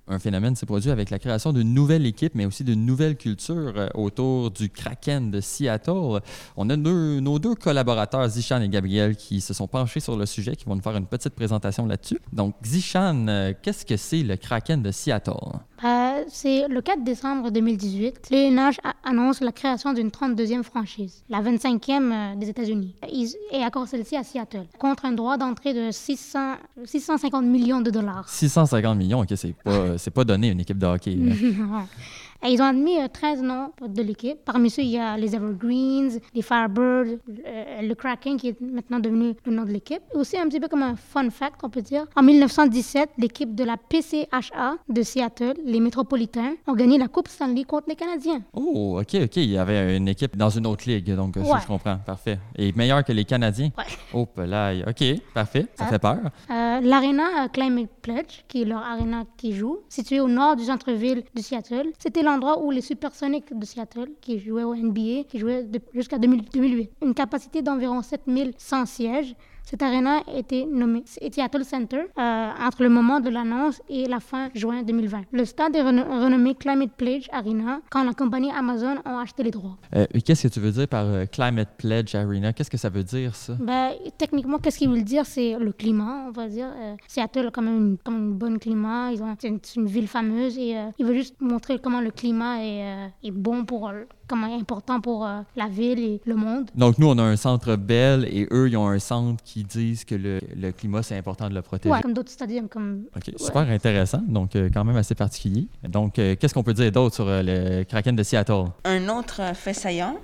un 0.10 0.20
phénomène 0.20 0.58
s'est 0.58 0.66
produit 0.66 0.92
avec 0.92 1.10
la 1.10 1.20
création 1.20 1.54
d'une 1.54 1.74
nouvelle 1.74 2.06
équipe, 2.06 2.36
mais 2.36 2.46
aussi 2.46 2.66
d'une 2.66 2.86
nouvelle 2.86 3.16
culture 3.16 3.74
euh, 3.78 3.88
autour 3.94 4.52
du 4.52 4.70
Kraken 4.70 5.32
de 5.32 5.40
Seattle. 5.40 6.20
On 6.58 6.70
a 6.70 6.76
nos 6.76 7.40
deux 7.40 7.56
collaborateurs, 7.56 8.28
Zishan 8.28 8.60
et 8.60 8.68
Gabriel, 8.68 9.16
qui 9.16 9.40
se 9.40 9.54
sont 9.54 9.70
penchés 9.70 10.02
sur 10.02 10.18
le 10.18 10.26
sujet, 10.26 10.58
qui 10.58 10.66
vont 10.66 10.76
nous 10.76 10.82
faire 10.82 10.98
une 10.98 11.08
petite 11.08 11.34
présentation 11.34 11.86
là-dessus. 11.86 12.20
Donc, 12.34 12.56
Zishan, 12.62 13.30
euh, 13.30 13.54
qu'est-ce 13.62 13.86
que 13.86 13.96
c'est 13.96 14.22
le 14.22 14.36
Kraken 14.36 14.84
de 14.84 14.92
Seattle? 14.92 15.32
C'est 16.28 16.68
le 16.68 16.82
4 16.82 17.04
décembre 17.04 17.52
2018. 17.52 18.30
Le 18.32 18.50
NH 18.52 18.80
annonce 19.04 19.42
la 19.42 19.52
création 19.52 19.94
d'une 19.94 20.10
32e 20.10 20.64
franchise, 20.64 21.24
la 21.30 21.42
25e 21.42 22.12
euh, 22.12 22.36
des 22.36 22.50
États-Unis, 22.50 22.96
et 23.52 23.64
accorde 23.64 23.88
celle-ci 23.88 24.16
à 24.16 24.24
Seattle, 24.24 24.66
contre 24.80 25.06
un 25.06 25.12
droit 25.12 25.38
d'entrée 25.38 25.74
de 25.74 25.92
600, 25.92 26.56
650 26.86 27.46
millions 27.46 27.82
de 27.82 27.92
dollars. 27.92 28.28
650 28.30 28.98
millions, 28.98 29.22
ok, 29.22 29.34
c'est 29.36 29.56
pas, 29.64 29.98
c'est 29.98 30.12
pas 30.12 30.24
donné 30.24 30.50
une 30.50 30.60
équipe 30.60 30.78
de 30.78 30.86
hockey. 30.86 31.18
Ils 32.48 32.62
ont 32.62 32.66
admis 32.66 32.98
13 33.12 33.40
euh, 33.40 33.46
noms 33.46 33.72
de 33.88 34.02
l'équipe. 34.02 34.38
Parmi 34.46 34.70
ceux, 34.70 34.84
il 34.84 34.90
y 34.90 35.00
a 35.00 35.18
les 35.18 35.36
Evergreens, 35.36 36.20
les 36.34 36.42
Firebirds, 36.42 37.18
euh, 37.46 37.82
le, 37.82 37.94
Kraken 37.96 38.38
qui 38.38 38.50
est 38.50 38.62
maintenant 38.62 39.00
devenu 39.00 39.34
le 39.46 39.52
nom 39.52 39.64
de 39.64 39.72
l'équipe. 39.72 40.02
Aussi, 40.14 40.38
un 40.38 40.48
petit 40.48 40.60
peu 40.60 40.68
comme 40.68 40.84
un 40.84 40.96
fun 40.96 41.30
fact, 41.30 41.62
on 41.64 41.70
peut 41.70 41.82
dire. 41.82 42.06
En 42.16 42.24
1917, 42.24 43.12
l'équipe 43.18 43.56
de 43.56 43.64
la 43.64 43.78
PCHA 43.78 44.76
de 44.90 45.02
Seattle, 45.02 45.56
les 45.66 45.80
Métropolitains, 45.80 46.56
ont 46.68 46.74
gagné 46.74 46.98
la 46.98 47.08
Coupe 47.08 47.28
Stanley 47.28 47.64
contre 47.64 47.90
les 47.90 47.96
Canadiens. 47.96 48.42
Oh, 48.54 49.00
OK, 49.00 49.16
OK. 49.24 49.36
Il 49.38 49.50
y 49.50 49.58
avait 49.58 49.98
une 49.98 50.08
équipe 50.08 50.36
dans 50.36 50.50
une 50.50 50.68
autre 50.68 50.90
ligue, 50.90 51.14
donc 51.16 51.36
ça, 51.36 51.60
je 51.62 51.68
comprends. 51.68 51.98
Parfait. 52.06 52.40
Et 52.58 52.72
meilleur 52.74 53.04
que 53.04 53.12
les 53.12 53.26
Canadiens? 53.26 53.72
Ouais. 53.78 53.84
Oh, 54.14 54.28
là, 54.38 54.74
OK, 54.88 55.04
parfait. 55.34 55.68
Ça 55.76 55.86
fait 55.86 56.00
peur. 56.00 56.20
Euh, 56.50 56.80
L'Arena 56.82 57.48
Climate 57.52 57.90
Pledge, 58.02 58.44
qui 58.48 58.62
est 58.62 58.66
leur 58.66 58.82
arena 58.82 59.24
qui 59.38 59.54
joue, 59.54 59.80
située 59.90 60.20
au 60.20 60.28
nord 60.28 60.56
du 60.56 60.66
centre-ville 60.66 61.24
de 61.34 61.42
Seattle, 61.42 61.92
c'était 62.00 62.24
l'endroit 62.36 62.62
où 62.62 62.70
les 62.70 62.82
Supersonics 62.82 63.58
de 63.58 63.66
Seattle, 63.66 64.10
qui 64.20 64.40
jouaient 64.40 64.64
au 64.64 64.76
NBA, 64.76 65.24
qui 65.28 65.40
jouaient 65.40 65.66
jusqu'à 65.94 66.18
2008, 66.18 66.92
une 67.02 67.14
capacité 67.14 67.62
d'environ 67.62 68.02
7100 68.02 68.86
sièges, 68.86 69.36
cette 69.66 69.82
arena 69.82 70.22
était 70.34 70.66
nommée 70.66 71.04
Seattle 71.06 71.66
Center 71.66 72.04
euh, 72.18 72.50
entre 72.62 72.84
le 72.84 72.90
moment 72.90 73.20
de 73.20 73.30
l'annonce 73.30 73.82
et 73.90 74.06
la 74.06 74.20
fin 74.20 74.50
juin 74.54 74.84
2020. 74.84 75.24
Le 75.32 75.44
stade 75.44 75.76
est 75.76 75.82
renommé 75.82 76.54
Climate 76.54 76.92
Pledge 76.96 77.28
Arena 77.32 77.82
quand 77.90 78.04
la 78.04 78.14
compagnie 78.14 78.52
Amazon 78.52 78.98
a 79.04 79.22
acheté 79.22 79.42
les 79.42 79.50
droits. 79.50 79.78
Euh, 79.96 80.06
qu'est-ce 80.24 80.48
que 80.48 80.54
tu 80.54 80.60
veux 80.60 80.72
dire 80.72 80.88
par 80.88 81.06
euh, 81.06 81.26
Climate 81.26 81.70
Pledge 81.78 82.14
Arena? 82.14 82.54
Qu'est-ce 82.54 82.70
que 82.70 82.78
ça 82.78 82.90
veut 82.90 83.04
dire, 83.04 83.36
ça? 83.36 83.54
Ben, 83.60 83.94
techniquement, 84.20 84.60
qu'est-ce 84.60 84.78
qu'il 84.78 84.90
veut 84.90 85.02
dire? 85.02 85.26
C'est 85.26 85.58
le 85.58 85.72
climat, 85.72 86.26
on 86.28 86.32
va 86.32 86.48
dire. 86.48 86.70
Seattle 87.08 87.48
a 87.48 87.52
quand 87.52 87.64
même 87.64 87.98
une, 88.06 88.14
un 88.14 88.20
bon 88.30 88.60
climat. 88.60 89.10
C'est 89.40 89.48
une, 89.48 89.60
une, 89.78 89.88
ville 89.88 90.08
fameuse 90.08 90.60
et 90.60 90.78
il 91.00 91.06
veut 91.06 91.16
juste 91.16 91.42
montrer 91.42 91.80
comment 91.80 92.02
le 92.02 92.12
climat 92.12 92.64
est, 92.64 93.12
est 93.24 93.32
bon 93.32 93.66
pour 93.66 93.92
comment 94.28 94.58
important 94.58 95.02
pour 95.02 95.26
euh, 95.26 95.42
la 95.56 95.68
ville 95.68 96.00
et 96.00 96.22
le 96.26 96.36
monde. 96.36 96.70
Donc, 96.76 96.98
nous, 96.98 97.08
on 97.08 97.18
a 97.18 97.24
un 97.24 97.36
centre 97.36 97.76
Bell 97.76 98.26
et 98.26 98.48
eux, 98.52 98.70
ils 98.70 98.78
ont 98.78 98.88
un 98.88 99.00
centre 99.00 99.44
qui 99.44 99.64
disent 99.64 100.04
que 100.04 100.16
le, 100.16 100.40
le 100.56 100.72
climat, 100.72 101.04
c'est 101.04 101.18
important 101.18 101.50
de 101.50 101.54
le 101.54 101.62
protéger. 101.62 101.94
Oui, 101.94 102.02
comme 102.02 102.14
d'autres 102.14 102.32
stadiums. 102.32 102.68
Comme... 102.68 103.06
OK, 103.16 103.32
super 103.38 103.70
intéressant. 103.70 104.22
Donc, 104.28 104.56
euh, 104.56 104.70
quand 104.74 104.84
même 104.84 104.98
assez 104.98 105.16
particulier. 105.16 105.68
Donc, 105.88 106.20
euh, 106.20 106.36
qu'est-ce 106.40 106.54
qu'on 106.54 106.64
peut 106.64 106.74
dire 106.74 106.92
d'autre 106.92 107.16
sur 107.16 107.26
le 107.28 107.84
Kraken 107.84 108.16
de 108.16 108.24
Seattle? 108.24 108.66
Un 108.84 109.10
autre 109.10 109.42
fait 109.56 109.74
saillant, 109.74 110.18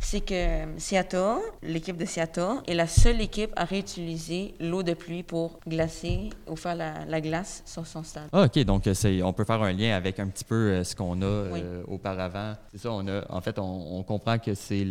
c'est 0.00 0.20
que 0.20 0.78
Seattle, 0.78 1.38
l'équipe 1.62 1.96
de 1.96 2.04
Seattle, 2.04 2.62
est 2.66 2.74
la 2.74 2.86
seule 2.86 3.20
équipe 3.20 3.52
à 3.56 3.64
réutiliser 3.64 4.54
l'eau 4.60 4.82
de 4.82 4.94
pluie 4.94 5.22
pour 5.22 5.58
glacer 5.66 6.30
ou 6.48 6.56
faire 6.56 6.76
la, 6.76 7.20
glace 7.20 7.62
sur 7.66 7.86
son 7.86 8.02
stade. 8.02 8.28
Ah, 8.32 8.44
OK. 8.44 8.58
Donc, 8.64 8.84
on 9.22 9.32
peut 9.32 9.44
faire 9.44 9.62
un 9.62 9.72
lien 9.72 9.96
avec 9.96 10.20
un 10.20 10.28
petit 10.28 10.44
peu 10.44 10.54
euh, 10.54 10.84
ce 10.84 10.94
qu'on 10.94 11.20
a 11.22 11.24
euh, 11.24 11.82
auparavant. 11.88 12.54
C'est 12.70 12.78
ça, 12.78 12.92
on 12.92 13.06
a, 13.08 13.22
en 13.28 13.40
fait, 13.40 13.58
on, 13.58 14.02
comprend 14.04 14.38
que 14.38 14.54
c'est 14.54 14.84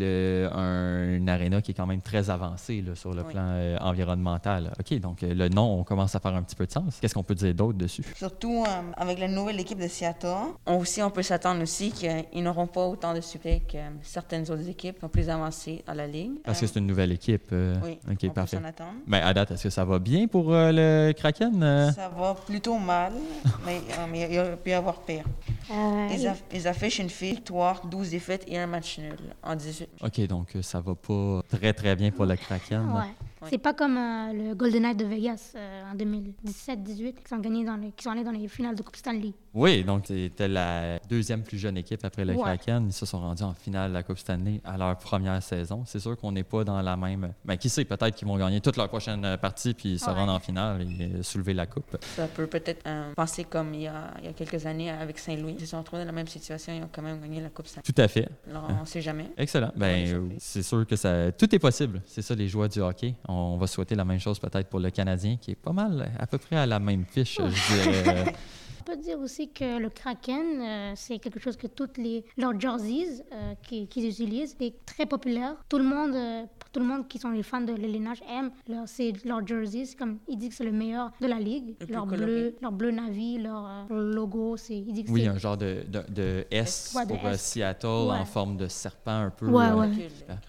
un, 0.51 1.15
une 1.15 1.29
aréna 1.29 1.61
qui 1.61 1.71
est 1.71 1.73
quand 1.73 1.87
même 1.87 2.01
très 2.01 2.29
avancée 2.29 2.83
sur 2.93 3.13
le 3.13 3.23
plan 3.23 3.47
euh, 3.53 3.77
environnemental. 3.79 4.73
OK. 4.79 4.99
Donc, 4.99 5.21
le 5.21 5.47
nom, 5.47 5.79
on 5.79 5.83
commence 5.83 6.15
à 6.15 6.19
faire 6.19 6.35
un 6.35 6.43
petit 6.43 6.55
peu 6.55 6.65
de 6.65 6.71
sens. 6.71 6.99
Qu'est-ce 6.99 7.13
qu'on 7.13 7.23
peut 7.23 7.35
dire 7.35 7.53
d'autre 7.53 7.77
dessus? 7.77 8.03
Surtout 8.15 8.65
avec 8.95 9.19
la 9.19 9.27
nouvelle 9.27 9.59
équipe 9.59 9.79
de 9.79 9.87
Seattle, 9.87 10.27
on, 10.65 10.77
aussi, 10.77 11.01
on 11.01 11.09
peut 11.09 11.23
s'attendre 11.23 11.61
aussi 11.61 11.91
qu'ils 11.91 12.43
n'auront 12.43 12.67
pas 12.67 12.85
autant 12.85 13.13
de 13.13 13.21
succès 13.21 13.61
que 13.67 13.77
certaines 14.03 14.51
autres 14.51 14.67
équipes 14.67 14.96
sont 14.99 15.09
plus 15.09 15.29
avancés 15.29 15.83
dans 15.85 15.93
la 15.93 16.07
ligue. 16.07 16.41
Parce 16.43 16.59
que 16.59 16.67
c'est 16.67 16.79
une 16.79 16.87
nouvelle 16.87 17.11
équipe. 17.11 17.49
Euh, 17.51 17.75
oui, 17.83 17.99
on 18.07 18.29
parfait. 18.29 18.57
Peut 18.57 18.83
ben, 19.07 19.23
à 19.23 19.33
date, 19.33 19.51
est-ce 19.51 19.63
que 19.63 19.69
ça 19.69 19.85
va 19.85 19.99
bien 19.99 20.27
pour 20.27 20.53
euh, 20.53 20.71
le 20.73 21.13
Kraken? 21.13 21.61
Euh? 21.61 21.91
Ça 21.91 22.09
va 22.09 22.35
plutôt 22.35 22.77
mal, 22.77 23.13
mais, 23.65 23.81
mais, 24.11 24.29
il 24.31 24.57
peut 24.57 24.69
y 24.69 24.73
avoir 24.73 25.01
pire. 25.01 25.25
Ils, 25.69 26.31
ils, 26.53 26.67
affichent 26.67 26.99
une 26.99 27.07
victoire, 27.07 27.85
12 27.85 28.11
défaites 28.11 28.45
et 28.47 28.57
un 28.57 28.67
match 28.67 28.99
nul 28.99 29.15
en 29.43 29.55
18. 29.55 29.89
OK, 30.03 30.27
donc 30.27 30.47
ça 30.61 30.79
va 30.79 30.95
pas 30.95 31.41
très, 31.49 31.73
très 31.73 31.95
bien 31.95 32.11
pour 32.11 32.25
le 32.25 32.35
Kraken. 32.35 32.89
Ouais. 32.91 33.27
C'est 33.49 33.57
pas 33.57 33.73
comme 33.73 33.97
euh, 33.97 34.33
le 34.33 34.55
Golden 34.55 34.83
Knight 34.83 34.97
de 34.97 35.05
Vegas 35.05 35.53
euh, 35.55 35.91
en 35.91 35.95
2017-18 35.95 37.13
qui 37.13 37.27
sont 37.29 37.37
gagnés 37.37 37.63
dans 37.63 37.79
qui 37.95 38.03
sont 38.03 38.09
allés 38.09 38.23
dans 38.23 38.31
les 38.31 38.47
finales 38.47 38.75
de 38.75 38.81
Coupe 38.81 38.95
Stanley. 38.95 39.33
Oui, 39.57 39.83
donc 39.83 40.03
c'était 40.05 40.47
la 40.47 40.99
deuxième 41.09 41.41
plus 41.41 41.57
jeune 41.57 41.77
équipe 41.77 42.05
après 42.05 42.23
le 42.23 42.35
Kraken. 42.35 42.85
Ils 42.85 42.93
se 42.93 43.07
sont 43.07 43.19
rendus 43.19 43.41
en 43.41 43.55
finale 43.55 43.89
de 43.89 43.95
la 43.95 44.03
Coupe 44.03 44.19
Stanley 44.19 44.61
à 44.63 44.77
leur 44.77 44.95
première 44.99 45.41
saison. 45.41 45.81
C'est 45.87 45.99
sûr 45.99 46.15
qu'on 46.15 46.31
n'est 46.31 46.43
pas 46.43 46.63
dans 46.63 46.79
la 46.79 46.95
même. 46.95 47.21
Mais 47.43 47.55
ben, 47.55 47.57
qui 47.57 47.67
sait, 47.67 47.83
peut-être 47.83 48.15
qu'ils 48.15 48.27
vont 48.27 48.37
gagner 48.37 48.61
toute 48.61 48.77
leur 48.77 48.87
prochaine 48.87 49.35
partie 49.41 49.73
puis 49.73 49.97
se 49.97 50.11
rendre 50.11 50.31
en 50.31 50.39
finale 50.39 50.83
et 50.83 51.23
soulever 51.23 51.55
la 51.55 51.65
coupe. 51.65 51.97
Ça 52.15 52.27
peut 52.27 52.45
peut-être 52.45 52.85
euh, 52.85 53.11
penser 53.15 53.45
comme 53.45 53.73
il 53.73 53.81
y, 53.81 53.87
a, 53.87 54.13
il 54.19 54.25
y, 54.25 54.27
a, 54.27 54.33
quelques 54.33 54.63
années 54.67 54.91
avec 54.91 55.17
Saint-Louis. 55.17 55.55
Ils 55.57 55.61
se 55.61 55.71
sont 55.71 55.79
retrouvés 55.79 56.03
dans 56.03 56.07
la 56.07 56.11
même 56.11 56.27
situation. 56.27 56.73
Ils 56.77 56.83
ont 56.83 56.89
quand 56.91 57.01
même 57.01 57.19
gagné 57.19 57.41
la 57.41 57.49
Coupe 57.49 57.65
Stanley. 57.65 57.83
Tout 57.83 57.99
à 57.99 58.07
fait. 58.07 58.29
Alors, 58.47 58.67
on 58.69 58.81
ne 58.81 58.85
sait 58.85 59.01
jamais. 59.01 59.31
Excellent. 59.37 59.71
Ben, 59.75 60.29
c'est 60.37 60.61
sûr 60.61 60.85
que 60.85 60.95
ça, 60.95 61.31
tout 61.31 61.53
est 61.55 61.59
possible. 61.59 62.03
C'est 62.05 62.21
ça 62.21 62.35
les 62.35 62.47
joies 62.47 62.67
du 62.67 62.79
hockey. 62.79 63.15
On 63.27 63.57
va 63.57 63.65
souhaiter 63.65 63.95
la 63.95 64.05
même 64.05 64.19
chose 64.19 64.37
peut-être 64.37 64.69
pour 64.69 64.79
le 64.79 64.91
Canadien, 64.91 65.37
qui 65.41 65.51
est 65.51 65.55
pas 65.55 65.73
mal 65.73 66.11
à 66.19 66.27
peu 66.27 66.37
près 66.37 66.57
à 66.57 66.67
la 66.67 66.77
même 66.77 67.05
fiche, 67.05 67.39
je 67.43 68.03
dirais. 68.03 68.35
peut 68.87 68.95
dire 68.95 69.19
aussi 69.19 69.51
que 69.51 69.77
le 69.79 69.89
Kraken, 69.89 70.61
euh, 70.61 70.93
c'est 70.95 71.19
quelque 71.19 71.41
chose 71.41 71.57
que 71.57 71.67
toutes 71.67 71.97
les 71.97 72.23
leurs 72.37 72.57
jerseys 72.57 73.21
euh, 73.33 73.53
qui- 73.63 73.87
qu'ils 73.89 74.07
utilisent 74.07 74.55
est 74.61 74.85
très 74.85 75.05
populaire. 75.05 75.55
Tout 75.67 75.77
le 75.77 75.83
monde, 75.83 76.15
euh, 76.15 76.43
tout 76.71 76.79
le 76.79 76.85
monde 76.85 77.07
qui 77.07 77.17
sont 77.19 77.31
les 77.31 77.43
fans 77.43 77.61
de 77.61 77.73
l'élénage 77.73 78.19
aime 78.29 78.51
leur, 78.67 78.87
c'est 78.87 79.13
leurs 79.25 79.45
jerseys. 79.45 79.95
Comme 79.97 80.17
ils 80.27 80.37
disent 80.37 80.49
que 80.49 80.55
c'est 80.55 80.63
le 80.63 80.71
meilleur 80.71 81.11
de 81.21 81.27
la 81.27 81.39
ligue. 81.39 81.75
Le 81.81 81.87
Leur 81.93 82.05
coloré. 82.05 82.25
bleu, 82.25 82.55
leur 82.61 82.71
bleu 82.71 82.91
navy, 82.91 83.37
leur 83.39 83.65
euh, 83.91 84.13
logo, 84.13 84.57
c'est 84.57 84.75
ils 84.77 84.93
disent 84.93 85.05
que 85.05 85.11
Oui, 85.11 85.21
c'est 85.23 85.27
un 85.29 85.37
genre 85.37 85.57
de, 85.57 85.83
de, 85.87 86.01
de 86.13 86.45
S 86.51 86.93
Ouais, 86.95 87.05
de 87.05 87.13
pour 87.13 87.25
euh, 87.25 87.31
S. 87.31 87.41
Seattle 87.41 87.87
Ouais. 87.87 88.17
en 88.17 88.25
forme 88.25 88.57
de 88.57 88.67
serpent 88.67 89.11
un 89.11 89.29
peu. 89.29 89.47
Ouais, 89.47 89.65
euh, 89.65 89.75
ouais. 89.75 89.89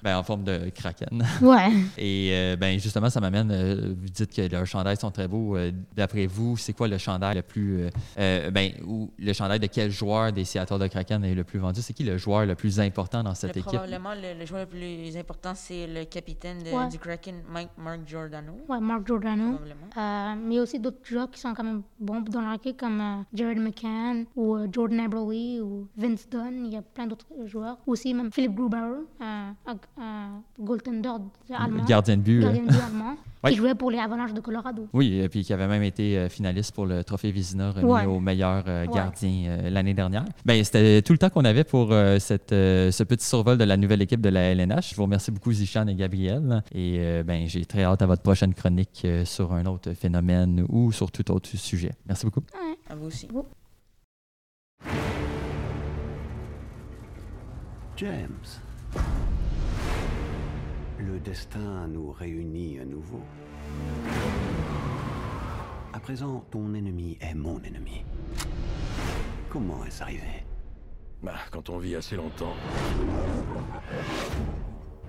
ben, 0.03 0.19
en 0.19 0.23
forme 0.23 0.45
de 0.45 0.71
kraken. 0.71 1.25
ouais. 1.43 1.71
Et 1.99 2.31
euh, 2.33 2.57
ben 2.57 2.79
justement, 2.79 3.11
ça 3.11 3.21
m'amène. 3.21 3.51
euh, 3.51 3.95
vous 3.99 4.09
dites 4.09 4.35
que 4.35 4.43
leurs 4.51 4.67
chandails 4.67 4.97
sont 4.97 5.11
très 5.11 5.29
beaux. 5.29 5.57
Euh, 5.57 5.71
D'après 5.97 6.27
vous, 6.27 6.57
c'est 6.57 6.73
quoi 6.73 6.89
le 6.89 6.99
chandail 6.99 7.37
le 7.37 7.43
plus. 7.43 7.83
euh, 7.83 7.91
euh, 8.19 8.51
ben, 8.51 8.73
ou 8.87 9.11
le 9.19 9.33
chandail 9.33 9.61
de 9.61 9.67
quel 9.67 9.91
joueur 9.91 10.33
des 10.33 10.45
Seattle 10.45 10.79
de 10.79 10.87
Kraken 10.87 11.25
est 11.25 11.35
le 11.35 11.45
plus 11.45 11.59
vendu? 11.59 11.81
C'est 11.83 11.93
qui 11.93 12.05
le 12.05 12.17
joueur 12.19 12.47
le 12.47 12.55
plus 12.55 12.81
important 12.81 13.23
dans 13.23 13.35
cette 13.35 13.55
Le- 13.55 13.61
équipe? 13.61 13.73
Probablement, 13.79 14.15
le, 14.15 14.39
le 14.39 14.47
joueur 14.47 14.63
le 14.63 14.67
plus 14.67 15.17
important, 15.17 15.53
c'est 15.55 15.87
le 15.87 16.05
capitaine 16.09 16.59
de- 16.63 16.71
Ouais. 16.71 16.89
du 16.89 16.99
Kraken, 16.99 17.43
Mike, 17.51 17.71
Mark 17.79 18.01
Giordano. 18.07 18.53
Ouais, 18.69 18.81
Mark 18.81 19.07
Giordano. 19.07 19.53
Probablement. 19.53 19.87
Euh, 19.97 20.35
mais 20.43 20.55
il 20.55 20.57
y 20.57 20.59
a 20.59 20.63
aussi 20.63 20.79
d'autres 20.81 21.05
joueurs 21.05 21.31
qui 21.31 21.41
sont 21.41 21.55
quand 21.55 21.65
même 21.65 21.83
bons 22.01 22.21
dans 22.21 22.41
la 22.41 22.55
équipe, 22.55 22.79
comme 22.79 23.01
euh, 23.01 23.23
Jared 23.33 23.59
McCann 23.59 24.25
ou 24.37 24.57
euh, 24.57 24.67
Jordan 24.73 25.01
Eberle 25.01 25.63
ou 25.63 25.87
Vince 25.97 26.29
Dunn. 26.29 26.67
Il 26.67 26.73
y 26.73 26.77
a 26.77 26.83
plein 26.83 27.07
d'autres 27.07 27.27
joueurs. 27.47 27.79
Aussi, 27.87 28.13
même 28.15 28.31
Philipp 28.33 28.55
Grubauer, 28.55 29.05
euh, 29.21 29.51
goaltender 30.59 31.11
allemand. 31.51 31.85
Gardien 31.85 32.17
de 32.17 32.23
but. 32.23 32.41
Gardien 32.41 32.63
de 32.63 32.69
but 32.69 32.81
allemand, 32.81 33.17
Ouais. 33.45 33.51
qui 33.53 33.57
jouait 33.57 33.75
pour 33.75 33.91
les 33.91 33.99
Avalanches 33.99 34.35
de 34.35 34.41
Colorado. 34.41 34.89
Oui, 34.93 35.21
et 35.21 35.29
puis 35.29 35.45
qui 35.45 35.53
avait 35.53 35.69
même 35.69 35.83
été 35.83 36.19
euh, 36.19 36.29
finaliste 36.29 36.75
pour 36.75 36.87
le 36.87 37.05
trophée 37.05 37.31
Vizina 37.31 37.71
remis 37.71 37.85
Ouais. 37.85 38.05
au 38.05 38.19
meilleur 38.21 38.65
euh, 38.67 38.87
Ouais. 38.87 38.93
gardien 38.95 39.45
euh, 39.49 39.71
l'année 39.71 39.95
dernière. 39.95 40.25
Ben, 40.45 40.63
c'était 40.65 41.03
tout 41.03 41.13
le 41.13 41.19
temps 41.19 41.31
qu'on 41.31 41.45
avait 41.45 41.65
pour 41.65 41.93
euh, 41.93 42.19
cette, 42.19 42.53
euh, 42.53 42.91
ce 42.91 43.03
petit 43.05 43.25
survol 43.25 43.57
de 43.57 43.65
la 43.65 43.77
nouvelle 43.77 44.03
équipe 44.03 44.21
de 44.21 44.29
la 44.29 44.41
LNH. 44.53 44.91
Je 44.91 44.97
vous 44.97 45.03
remercie 45.05 45.31
beaucoup, 45.31 45.53
Zichan 45.53 45.87
et 45.87 45.95
Gabriel. 45.95 46.63
Et 46.75 46.97
euh, 46.99 47.23
ben, 47.23 47.47
j'ai 47.47 47.65
très 47.65 47.85
hâte 47.85 48.03
à 48.03 48.07
votre 48.07 48.23
prochaine 48.23 48.55
chronique 48.55 49.03
euh, 49.05 49.25
sur 49.25 49.53
un 49.53 49.67
autre 49.67 49.93
phénomène 49.93 50.65
ou 50.69 50.91
sur 50.93 51.11
tout 51.13 51.31
autre 51.31 51.49
sujet. 51.57 51.93
Merci 52.07 52.27
beaucoup. 52.27 52.43
À 52.91 52.95
vous 52.97 53.07
aussi. 53.07 53.29
James. 57.97 58.29
Le 61.11 61.19
destin 61.21 61.89
nous 61.89 62.13
réunit 62.13 62.79
à 62.81 62.85
nouveau. 62.85 63.21
À 65.95 66.01
présent, 66.01 66.45
ton 66.51 66.75
ennemi 66.75 67.17
est 67.23 67.35
mon 67.35 67.59
ennemi. 67.63 68.03
Comment 69.49 69.85
est-ce 69.87 70.03
arrivé? 70.03 70.45
Bah, 71.23 71.33
quand 71.51 71.71
on 71.71 71.79
vit 71.79 71.97
assez 71.97 72.15
longtemps. 72.17 72.53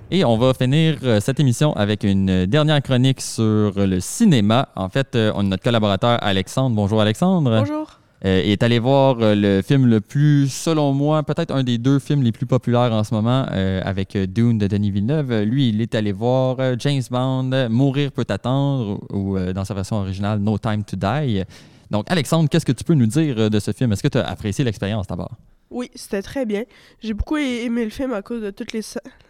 Et 0.10 0.24
on 0.24 0.38
va 0.38 0.53
finir 0.53 1.00
euh, 1.03 1.20
cette 1.20 1.41
émission 1.41 1.74
avec 1.74 2.06
une 2.06 2.46
dernière 2.46 2.82
chronique 2.82 3.20
sur 3.20 3.74
le 3.75 4.00
cinéma. 4.00 4.70
En 4.77 4.88
fait, 4.88 5.15
euh, 5.15 5.34
on 5.36 5.41
a 5.41 5.44
notre 5.44 5.63
collaborateur 5.63 6.18
Alexandre. 6.22 6.77
Bonjour 6.77 7.01
Alexandre. 7.01 7.60
Bonjour. 7.60 7.99
Euh, 8.25 8.41
est 8.43 8.63
allé 8.63 8.79
voir 8.79 9.17
euh, 9.21 9.33
le 9.33 9.61
film 9.61 9.85
le 9.85 10.01
plus, 10.01 10.49
selon 10.51 10.91
moi, 10.91 11.23
peut-être 11.23 11.55
un 11.55 11.63
des 11.63 11.77
deux 11.77 11.99
films 11.99 12.21
les 12.21 12.33
plus 12.33 12.45
populaires 12.45 12.91
en 12.91 13.05
ce 13.05 13.13
moment, 13.13 13.45
euh, 13.51 13.81
avec 13.85 14.17
Dune 14.17 14.57
de 14.57 14.67
Denis 14.67 14.91
Villeneuve. 14.91 15.43
Lui, 15.43 15.69
il 15.69 15.79
est 15.79 15.95
allé 15.95 16.11
voir 16.11 16.57
James 16.79 17.01
Bond, 17.09 17.69
Mourir 17.69 18.11
peut 18.11 18.25
attendre, 18.27 18.99
ou, 19.09 19.38
ou, 19.38 19.53
dans 19.53 19.63
sa 19.63 19.73
version 19.73 19.97
originale, 19.97 20.39
No 20.39 20.57
Time 20.57 20.83
to 20.83 20.97
Die. 20.97 21.43
Donc, 21.89 22.11
Alexandre, 22.11 22.49
qu'est-ce 22.49 22.65
que 22.65 22.73
tu 22.73 22.83
peux 22.83 22.93
nous 22.93 23.07
dire 23.07 23.49
de 23.49 23.59
ce 23.59 23.71
film? 23.71 23.93
Est-ce 23.93 24.03
que 24.03 24.09
tu 24.09 24.17
as 24.17 24.27
apprécié 24.27 24.65
l'expérience 24.65 25.07
d'abord? 25.07 25.31
Oui, 25.71 25.91
c'était 25.93 26.23
très 26.23 26.45
bien. 26.45 26.63
J'ai 26.99 27.13
beaucoup 27.13 27.38
aimé 27.38 27.83
le 27.83 27.91
film 27.91 28.11
à 28.13 28.23
cause 28.23 28.41
de 28.41 28.49
toutes 28.49 28.73
les, 28.73 28.81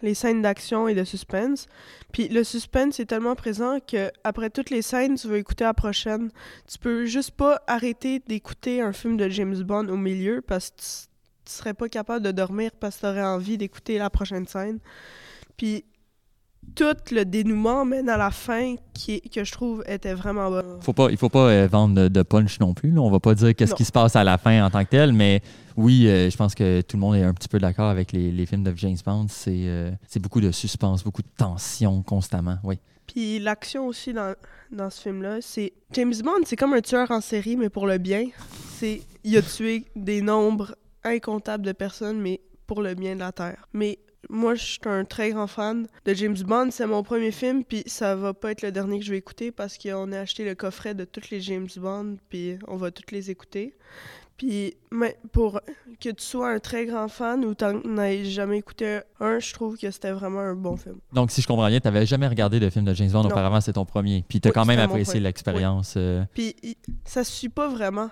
les 0.02 0.14
scènes 0.14 0.40
d'action 0.40 0.88
et 0.88 0.94
de 0.94 1.04
suspense. 1.04 1.66
Puis 2.12 2.28
le 2.28 2.44
suspense 2.44 2.98
est 2.98 3.06
tellement 3.06 3.34
présent 3.34 3.78
que 3.80 4.10
après 4.24 4.48
toutes 4.48 4.70
les 4.70 4.80
scènes, 4.80 5.16
tu 5.16 5.28
veux 5.28 5.36
écouter 5.36 5.64
la 5.64 5.74
prochaine. 5.74 6.30
Tu 6.66 6.78
peux 6.78 7.04
juste 7.04 7.32
pas 7.32 7.60
arrêter 7.66 8.20
d'écouter 8.26 8.80
un 8.80 8.92
film 8.92 9.18
de 9.18 9.28
James 9.28 9.62
Bond 9.62 9.88
au 9.88 9.96
milieu 9.96 10.40
parce 10.40 10.70
que 10.70 10.76
tu, 10.76 10.86
tu 11.44 11.52
serais 11.52 11.74
pas 11.74 11.88
capable 11.88 12.24
de 12.24 12.32
dormir 12.32 12.70
parce 12.80 12.96
que 12.96 13.00
tu 13.02 13.06
aurais 13.06 13.22
envie 13.22 13.58
d'écouter 13.58 13.98
la 13.98 14.08
prochaine 14.08 14.46
scène. 14.46 14.78
Puis 15.58 15.84
tout 16.74 16.96
le 17.12 17.24
dénouement 17.24 17.84
mène 17.84 18.08
à 18.08 18.16
la 18.16 18.30
fin 18.30 18.74
qui 18.92 19.20
que 19.20 19.44
je 19.44 19.52
trouve 19.52 19.82
était 19.86 20.14
vraiment 20.14 20.50
bon. 20.50 20.80
Faut 20.80 20.92
pas, 20.92 21.10
il 21.10 21.16
faut 21.16 21.28
pas 21.28 21.48
euh, 21.48 21.68
vendre 21.70 21.94
de, 21.94 22.08
de 22.08 22.22
punch 22.22 22.60
non 22.60 22.74
plus. 22.74 22.90
là. 22.90 23.00
On 23.00 23.10
va 23.10 23.20
pas 23.20 23.34
dire 23.34 23.54
qu'est-ce 23.54 23.74
qui 23.74 23.84
se 23.84 23.92
passe 23.92 24.16
à 24.16 24.24
la 24.24 24.38
fin 24.38 24.64
en 24.64 24.70
tant 24.70 24.84
que 24.84 24.90
tel, 24.90 25.12
mais 25.12 25.42
oui, 25.76 26.06
euh, 26.08 26.28
je 26.30 26.36
pense 26.36 26.54
que 26.54 26.80
tout 26.82 26.96
le 26.96 27.00
monde 27.00 27.16
est 27.16 27.22
un 27.22 27.34
petit 27.34 27.48
peu 27.48 27.58
d'accord 27.58 27.88
avec 27.88 28.12
les, 28.12 28.30
les 28.30 28.46
films 28.46 28.62
de 28.64 28.72
James 28.76 28.96
Bond. 29.04 29.26
C'est 29.28 29.50
euh, 29.66 29.90
beaucoup 30.20 30.40
de 30.40 30.50
suspense, 30.50 31.02
beaucoup 31.04 31.22
de 31.22 31.30
tension 31.36 32.02
constamment. 32.02 32.58
Oui. 32.64 32.78
Puis 33.06 33.38
l'action 33.40 33.86
aussi 33.86 34.12
dans, 34.12 34.34
dans 34.70 34.88
ce 34.90 35.00
film-là, 35.02 35.38
c'est 35.40 35.72
James 35.92 36.14
Bond, 36.22 36.42
c'est 36.44 36.56
comme 36.56 36.74
un 36.74 36.80
tueur 36.80 37.10
en 37.10 37.20
série, 37.20 37.56
mais 37.56 37.68
pour 37.68 37.86
le 37.86 37.98
bien. 37.98 38.26
C'est 38.78 39.02
il 39.24 39.36
a 39.36 39.42
tué 39.42 39.84
des 39.96 40.22
nombres 40.22 40.74
incomptables 41.04 41.64
de 41.64 41.72
personnes, 41.72 42.20
mais 42.20 42.40
pour 42.66 42.82
le 42.82 42.94
bien 42.94 43.14
de 43.14 43.20
la 43.20 43.32
Terre. 43.32 43.66
Mais 43.72 43.98
moi, 44.28 44.54
je 44.54 44.62
suis 44.64 44.80
un 44.84 45.04
très 45.04 45.30
grand 45.30 45.46
fan 45.46 45.86
de 46.04 46.14
James 46.14 46.36
Bond. 46.46 46.68
C'est 46.70 46.86
mon 46.86 47.02
premier 47.02 47.30
film, 47.32 47.64
puis 47.64 47.82
ça 47.86 48.14
va 48.14 48.34
pas 48.34 48.50
être 48.50 48.62
le 48.62 48.70
dernier 48.72 48.98
que 48.98 49.04
je 49.04 49.10
vais 49.10 49.18
écouter 49.18 49.50
parce 49.50 49.78
qu'on 49.78 50.12
a 50.12 50.20
acheté 50.20 50.44
le 50.44 50.54
coffret 50.54 50.94
de 50.94 51.04
tous 51.04 51.30
les 51.30 51.40
James 51.40 51.68
Bond, 51.76 52.16
puis 52.28 52.58
on 52.68 52.76
va 52.76 52.90
tous 52.90 53.12
les 53.12 53.30
écouter. 53.30 53.74
Puis, 54.36 54.74
mais 54.90 55.18
pour 55.32 55.60
que 56.00 56.08
tu 56.08 56.24
sois 56.24 56.50
un 56.50 56.58
très 56.60 56.86
grand 56.86 57.08
fan 57.08 57.44
ou 57.44 57.54
t'en 57.54 57.82
aies 57.98 58.24
jamais 58.24 58.56
écouté 58.56 59.00
un, 59.20 59.38
je 59.38 59.52
trouve 59.52 59.76
que 59.76 59.90
c'était 59.90 60.12
vraiment 60.12 60.40
un 60.40 60.54
bon 60.54 60.76
film. 60.78 60.96
Donc, 61.12 61.30
si 61.30 61.42
je 61.42 61.46
comprends 61.46 61.68
bien, 61.68 61.78
tu 61.78 61.86
n'avais 61.86 62.06
jamais 62.06 62.26
regardé 62.26 62.58
de 62.58 62.70
film 62.70 62.86
de 62.86 62.94
James 62.94 63.10
Bond 63.10 63.24
Non. 63.24 63.28
auparavant, 63.28 63.60
c'est 63.60 63.74
ton 63.74 63.84
premier. 63.84 64.24
Puis 64.26 64.40
tu 64.40 64.48
as 64.48 64.50
Oui, 64.50 64.54
quand 64.54 64.64
même 64.64 64.78
apprécié 64.80 65.20
l'expérience. 65.20 65.92
euh, 65.98 66.24
Puis 66.32 66.56
ça 67.04 67.22
se 67.22 67.30
suit 67.32 67.50
pas 67.50 67.68
vraiment. 67.68 68.08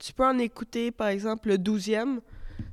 Tu 0.00 0.12
peux 0.12 0.24
en 0.26 0.38
écouter 0.38 0.90
par 0.90 1.06
exemple 1.06 1.48
le 1.48 1.56
12e 1.56 2.18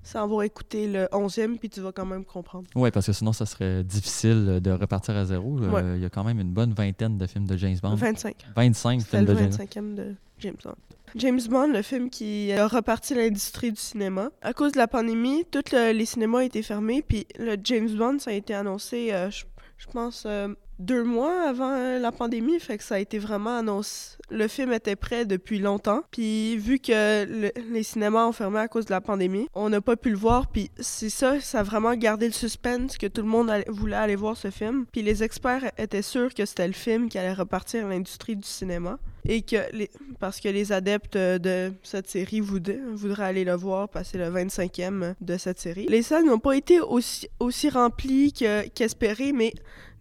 sans 0.04 0.24
avoir 0.24 0.44
écouté 0.44 0.88
le 0.88 1.06
11e 1.12 1.58
puis 1.58 1.70
tu 1.70 1.82
vas 1.82 1.92
quand 1.92 2.06
même 2.06 2.24
comprendre. 2.26 2.66
Oui, 2.76 2.92
parce 2.92 3.06
que 3.08 3.14
sinon, 3.14 3.34
ça 3.34 3.46
serait 3.46 3.84
difficile 3.84 4.60
de 4.62 4.72
repartir 4.72 5.16
à 5.16 5.26
zéro. 5.26 5.58
Euh. 5.62 5.94
Il 5.98 6.02
y 6.02 6.06
a 6.06 6.10
quand 6.10 6.24
même 6.24 6.40
une 6.40 6.52
bonne 6.54 6.74
vingtaine 6.74 7.18
de 7.18 7.28
films 7.28 7.46
de 7.48 7.58
James 7.58 7.78
Bond. 7.82 7.96
25. 7.96 8.36
25 8.56 9.02
C'était 9.02 9.18
films 9.18 9.28
le 9.28 9.34
de 9.34 9.40
James 9.40 9.52
25e 9.52 9.96
de 9.96 10.16
James 10.40 10.56
Bond. 10.64 10.76
James 11.16 11.40
Bond, 11.50 11.68
le 11.68 11.82
film 11.82 12.10
qui 12.10 12.52
a 12.52 12.68
reparti 12.68 13.16
l'industrie 13.16 13.72
du 13.72 13.80
cinéma. 13.80 14.30
À 14.42 14.54
cause 14.54 14.74
de 14.74 14.78
la 14.78 14.88
pandémie, 14.88 15.46
tous 15.50 15.72
le- 15.72 15.92
les 15.94 16.06
cinémas 16.06 16.42
étaient 16.42 16.62
fermés, 16.62 17.02
puis 17.02 17.26
le 17.40 17.56
James 17.64 17.90
Bond, 17.98 18.20
ça 18.20 18.32
a 18.32 18.34
été 18.34 18.54
annoncé, 18.54 19.14
euh, 19.14 19.30
je, 19.32 19.46
je 19.78 19.88
pense, 19.88 20.24
euh, 20.26 20.50
deux 20.80 21.04
mois 21.04 21.48
avant 21.50 21.72
euh, 21.74 22.00
la 22.00 22.12
pandémie, 22.12 22.60
fait 22.60 22.78
que 22.78 22.84
ça 22.84 22.96
a 22.96 23.00
été 23.00 23.20
vraiment 23.20 23.58
annoncé. 23.58 24.18
Le 24.30 24.48
film 24.48 24.74
était 24.74 24.96
prêt 24.96 25.26
depuis 25.26 25.60
longtemps, 25.60 26.04
puis 26.12 26.58
vu 26.58 26.80
que 26.80 27.26
le- 27.26 27.52
les 27.72 27.84
cinémas 27.84 28.26
ont 28.28 28.32
fermé 28.32 28.60
à 28.60 28.68
cause 28.68 28.86
de 28.86 28.92
la 28.92 29.02
pandémie, 29.02 29.48
on 29.54 29.70
n'a 29.70 29.82
pas 29.82 29.96
pu 29.96 30.10
le 30.10 30.18
voir, 30.18 30.48
puis 30.48 30.70
c'est 30.80 31.10
ça, 31.10 31.40
ça 31.40 31.60
a 31.60 31.64
vraiment 31.64 31.96
gardé 31.96 32.28
le 32.28 32.34
suspense 32.34 32.98
que 32.98 33.08
tout 33.08 33.22
le 33.22 33.28
monde 33.28 33.52
voulait 33.70 33.96
aller 33.96 34.16
voir 34.16 34.36
ce 34.36 34.52
film. 34.52 34.86
Puis 34.92 35.02
les 35.02 35.24
experts 35.24 35.72
étaient 35.78 36.02
sûrs 36.02 36.34
que 36.34 36.46
c'était 36.46 36.68
le 36.68 36.74
film 36.74 37.10
qui 37.10 37.18
allait 37.18 37.34
repartir 37.34 37.88
l'industrie 37.88 38.36
du 38.36 38.48
cinéma 38.48 39.00
et 39.26 39.42
que 39.42 39.58
les, 39.74 39.90
parce 40.20 40.40
que 40.40 40.50
les 40.50 40.72
adeptes 40.72 41.18
de 41.18 41.72
cette 41.84 42.10
série 42.10 42.40
voud- 42.40 42.80
voudraient 42.94 43.26
aller 43.26 43.44
le 43.44 43.54
voir 43.56 43.88
c'est 44.04 44.18
le 44.18 44.30
25e 44.30 45.16
de 45.22 45.38
cette 45.38 45.60
série. 45.60 45.86
Les 45.90 46.02
salles 46.02 46.26
n'ont 46.26 46.40
pas 46.40 46.56
été 46.56 46.80
aussi, 46.80 47.28
aussi 47.40 47.70
remplies 47.70 48.34
que- 48.34 48.68
qu'espéré, 48.70 49.32
mais 49.34 49.54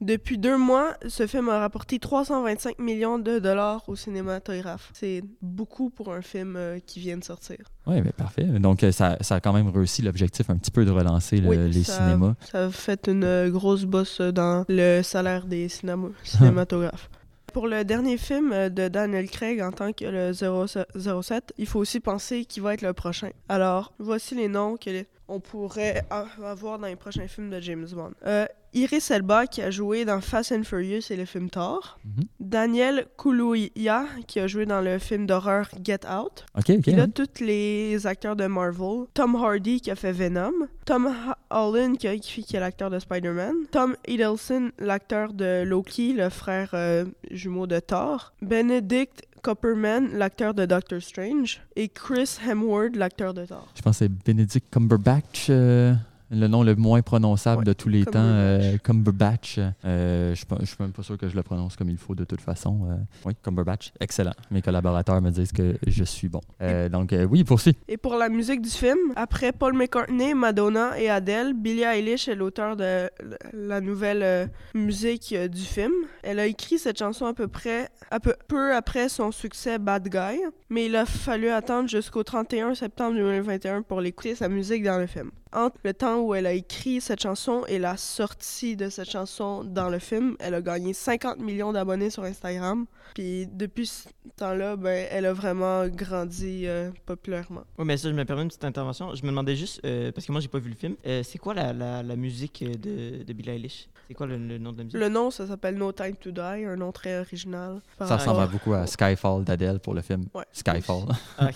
depuis 0.02 0.36
deux 0.36 0.58
mois, 0.58 0.94
ce 1.08 1.26
film 1.26 1.48
a 1.48 1.58
rapporté 1.58 1.98
325 1.98 2.78
millions 2.78 3.18
de 3.18 3.38
dollars 3.38 3.82
au 3.88 3.96
cinématographe. 3.96 4.90
C'est 4.92 5.22
beaucoup 5.40 5.88
pour 5.88 6.12
un 6.12 6.20
film 6.20 6.54
euh, 6.56 6.78
qui 6.84 7.00
vient 7.00 7.16
de 7.16 7.24
sortir. 7.24 7.56
Oui, 7.86 8.02
mais 8.04 8.12
parfait. 8.12 8.44
Donc, 8.44 8.84
euh, 8.84 8.92
ça, 8.92 9.16
ça 9.22 9.36
a 9.36 9.40
quand 9.40 9.54
même 9.54 9.70
réussi 9.70 10.02
l'objectif 10.02 10.50
un 10.50 10.56
petit 10.58 10.70
peu 10.70 10.84
de 10.84 10.90
relancer 10.90 11.38
le- 11.38 11.48
Oui, 11.48 11.56
les 11.72 11.82
ça- 11.84 11.94
cinémas. 12.04 12.34
Ça 12.52 12.66
a 12.66 12.70
fait 12.70 13.08
une 13.08 13.24
euh, 13.24 13.48
grosse 13.48 13.84
bosse 13.84 14.20
dans 14.20 14.66
le 14.68 15.00
salaire 15.02 15.46
des 15.46 15.68
cinéma- 15.68 16.12
cinématographes. 16.24 17.08
Pour 17.56 17.68
le 17.68 17.84
dernier 17.86 18.18
film 18.18 18.52
euh, 18.52 18.68
de 18.68 18.88
Daniel 18.88 19.30
Craig 19.30 19.62
en 19.62 19.72
tant 19.72 19.90
que 19.94 20.04
le 20.04 20.32
0- 20.32 21.22
07, 21.22 21.54
il 21.56 21.66
faut 21.66 21.78
aussi 21.78 22.00
penser 22.00 22.44
qui 22.44 22.60
va 22.60 22.74
être 22.74 22.82
le 22.82 22.92
prochain. 22.92 23.30
Alors, 23.48 23.94
voici 23.98 24.34
les 24.34 24.46
noms 24.46 24.76
que 24.76 24.90
les- 24.90 25.06
on 25.26 25.40
pourrait 25.40 26.02
avoir 26.10 26.78
dans 26.78 26.86
les 26.86 26.96
prochains 26.96 27.26
films 27.28 27.48
de 27.48 27.58
James 27.60 27.86
Bond. 27.94 28.12
Euh, 28.26 28.44
Iris 28.76 29.10
Elba 29.10 29.46
qui 29.46 29.62
a 29.62 29.70
joué 29.70 30.04
dans 30.04 30.20
Fast 30.20 30.52
and 30.52 30.64
Furious 30.64 31.10
et 31.10 31.16
le 31.16 31.24
film 31.24 31.48
Thor. 31.48 31.98
Mhm. 32.04 32.24
Daniel 32.40 33.06
Kaluuya 33.16 34.04
qui 34.26 34.38
a 34.38 34.46
joué 34.46 34.66
dans 34.66 34.82
le 34.82 34.98
film 34.98 35.26
d'horreur 35.26 35.70
Get 35.82 36.00
Out. 36.06 36.44
OK, 36.56 36.70
OK. 36.70 36.86
Il 36.86 37.00
a 37.00 37.06
tous 37.06 37.40
les 37.40 38.06
acteurs 38.06 38.36
de 38.36 38.46
Marvel. 38.46 39.06
Tom 39.14 39.34
Hardy 39.34 39.80
qui 39.80 39.90
a 39.90 39.96
fait 39.96 40.12
Venom. 40.12 40.52
Tom 40.84 41.08
Holland 41.48 41.96
qui, 41.96 42.20
qui 42.20 42.44
qui 42.44 42.56
est 42.56 42.60
l'acteur 42.60 42.90
de 42.90 42.98
Spider-Man. 42.98 43.54
Tom 43.70 43.96
Hiddleston, 44.06 44.70
l'acteur 44.78 45.32
de 45.32 45.64
Loki, 45.64 46.12
le 46.12 46.28
frère 46.28 46.70
euh, 46.74 47.06
jumeau 47.30 47.66
de 47.66 47.80
Thor. 47.80 48.34
Benedict 48.42 49.22
Copperman, 49.42 50.08
l'acteur 50.12 50.54
de 50.54 50.66
Doctor 50.66 51.00
Strange, 51.00 51.62
et 51.76 51.88
Chris 51.88 52.36
Hemsworth, 52.46 52.96
l'acteur 52.96 53.32
de 53.32 53.46
Thor. 53.46 53.68
Je 53.76 53.80
pense 53.82 54.00
que 54.00 54.04
c'est 54.04 54.08
Benedict 54.08 54.66
Cumberbatch, 54.72 55.46
euh, 55.50 55.94
le 56.30 56.46
nom 56.48 56.62
le 56.62 56.74
moins 56.74 57.02
prononçable 57.02 57.64
de 57.64 57.72
tous 57.72 57.88
les 57.88 58.04
temps. 58.04 58.12
euh, 58.16 58.76
Cumberbatch. 58.78 59.58
Euh, 59.84 60.34
je 60.34 60.44
ne 60.60 60.64
suis 60.66 60.76
même 60.80 60.92
pas 60.92 61.02
sûr 61.02 61.16
que 61.16 61.28
je 61.28 61.36
le 61.36 61.42
prononce 61.42 61.76
comme 61.76 61.88
il 61.90 61.96
faut 61.98 62.14
de 62.14 62.24
toute 62.24 62.40
façon. 62.40 62.88
Euh, 62.90 62.94
oui, 63.24 63.34
Cumberbatch. 63.42 63.92
Excellent. 64.00 64.32
Mes 64.50 64.62
collaborateurs 64.62 65.20
me 65.22 65.30
disent 65.30 65.52
que 65.52 65.76
je 65.86 66.04
suis 66.04 66.28
bon. 66.28 66.40
Euh, 66.62 66.88
donc, 66.88 67.12
euh, 67.12 67.24
oui, 67.24 67.44
poursuis. 67.44 67.76
Et 67.88 67.96
pour 67.96 68.14
la 68.16 68.28
musique 68.28 68.60
du 68.62 68.70
film, 68.70 68.98
après 69.14 69.52
Paul 69.52 69.74
McCartney, 69.74 70.34
Madonna 70.34 70.98
et 70.98 71.08
Adele, 71.08 71.54
Billie 71.54 71.82
Eilish 71.82 72.28
est 72.28 72.34
l'auteur 72.34 72.76
de 72.76 73.08
la 73.52 73.80
nouvelle 73.80 74.22
euh, 74.22 74.46
musique 74.74 75.32
euh, 75.32 75.48
du 75.48 75.62
film. 75.62 75.92
Elle 76.22 76.38
a 76.40 76.46
écrit 76.46 76.78
cette 76.78 76.98
chanson 76.98 77.26
à 77.26 77.34
peu 77.34 77.48
près 77.48 77.88
à 78.10 78.20
peu, 78.20 78.34
peu 78.48 78.74
après 78.74 79.08
son 79.08 79.30
succès 79.32 79.78
Bad 79.78 80.08
Guy, 80.08 80.40
mais 80.70 80.86
il 80.86 80.96
a 80.96 81.06
fallu 81.06 81.48
attendre 81.48 81.88
jusqu'au 81.88 82.22
31 82.22 82.74
septembre 82.74 83.16
2021 83.16 83.82
pour 83.82 84.00
l'écouter 84.00 84.34
sa 84.34 84.48
musique 84.48 84.82
dans 84.82 84.98
le 84.98 85.06
film. 85.06 85.30
Entre 85.52 85.76
le 85.84 85.94
temps 85.94 86.20
où 86.20 86.34
elle 86.34 86.46
a 86.46 86.52
écrit 86.52 87.00
cette 87.00 87.20
chanson 87.22 87.64
et 87.68 87.78
la 87.78 87.96
sortie 87.96 88.76
de 88.76 88.88
cette 88.88 89.08
chanson 89.10 89.64
dans 89.64 89.88
le 89.88 89.98
film, 89.98 90.36
elle 90.40 90.54
a 90.54 90.60
gagné 90.60 90.92
50 90.92 91.38
millions 91.38 91.72
d'abonnés 91.72 92.10
sur 92.10 92.24
Instagram. 92.24 92.86
Puis 93.14 93.46
depuis 93.46 93.86
ce 93.86 94.08
temps-là, 94.36 94.76
ben, 94.76 95.06
elle 95.10 95.24
a 95.26 95.32
vraiment 95.32 95.86
grandi 95.86 96.66
euh, 96.66 96.90
populairement. 97.06 97.62
Oui, 97.78 97.84
mais 97.86 97.96
ça, 97.96 98.08
je 98.10 98.14
me 98.14 98.24
permets 98.24 98.42
une 98.42 98.48
petite 98.48 98.64
intervention. 98.64 99.14
Je 99.14 99.22
me 99.22 99.28
demandais 99.28 99.56
juste, 99.56 99.80
euh, 99.86 100.10
parce 100.12 100.26
que 100.26 100.32
moi, 100.32 100.40
j'ai 100.40 100.48
pas 100.48 100.58
vu 100.58 100.68
le 100.70 100.76
film, 100.76 100.96
euh, 101.06 101.22
c'est 101.22 101.38
quoi 101.38 101.54
la, 101.54 101.72
la, 101.72 102.02
la 102.02 102.16
musique 102.16 102.64
de, 102.64 103.22
de 103.22 103.32
Billie 103.32 103.50
Eilish? 103.52 103.88
C'est 104.08 104.14
quoi 104.14 104.26
le, 104.26 104.36
le 104.36 104.58
nom 104.58 104.72
de 104.72 104.78
la 104.78 104.84
musique? 104.84 104.98
Le 104.98 105.08
nom, 105.08 105.30
ça 105.30 105.46
s'appelle 105.46 105.76
No 105.76 105.92
Time 105.92 106.16
to 106.16 106.30
Die, 106.32 106.40
un 106.40 106.76
nom 106.76 106.92
très 106.92 107.18
original. 107.20 107.80
par 107.96 108.08
Ça 108.08 108.16
ressemble 108.16 108.50
beaucoup 108.50 108.74
à 108.74 108.86
Skyfall 108.86 109.44
d'Adèle 109.44 109.78
pour 109.80 109.94
le 109.94 110.02
film 110.02 110.26
Ouais. 110.34 110.44
Skyfall. 110.52 111.04
Ah. 111.38 111.50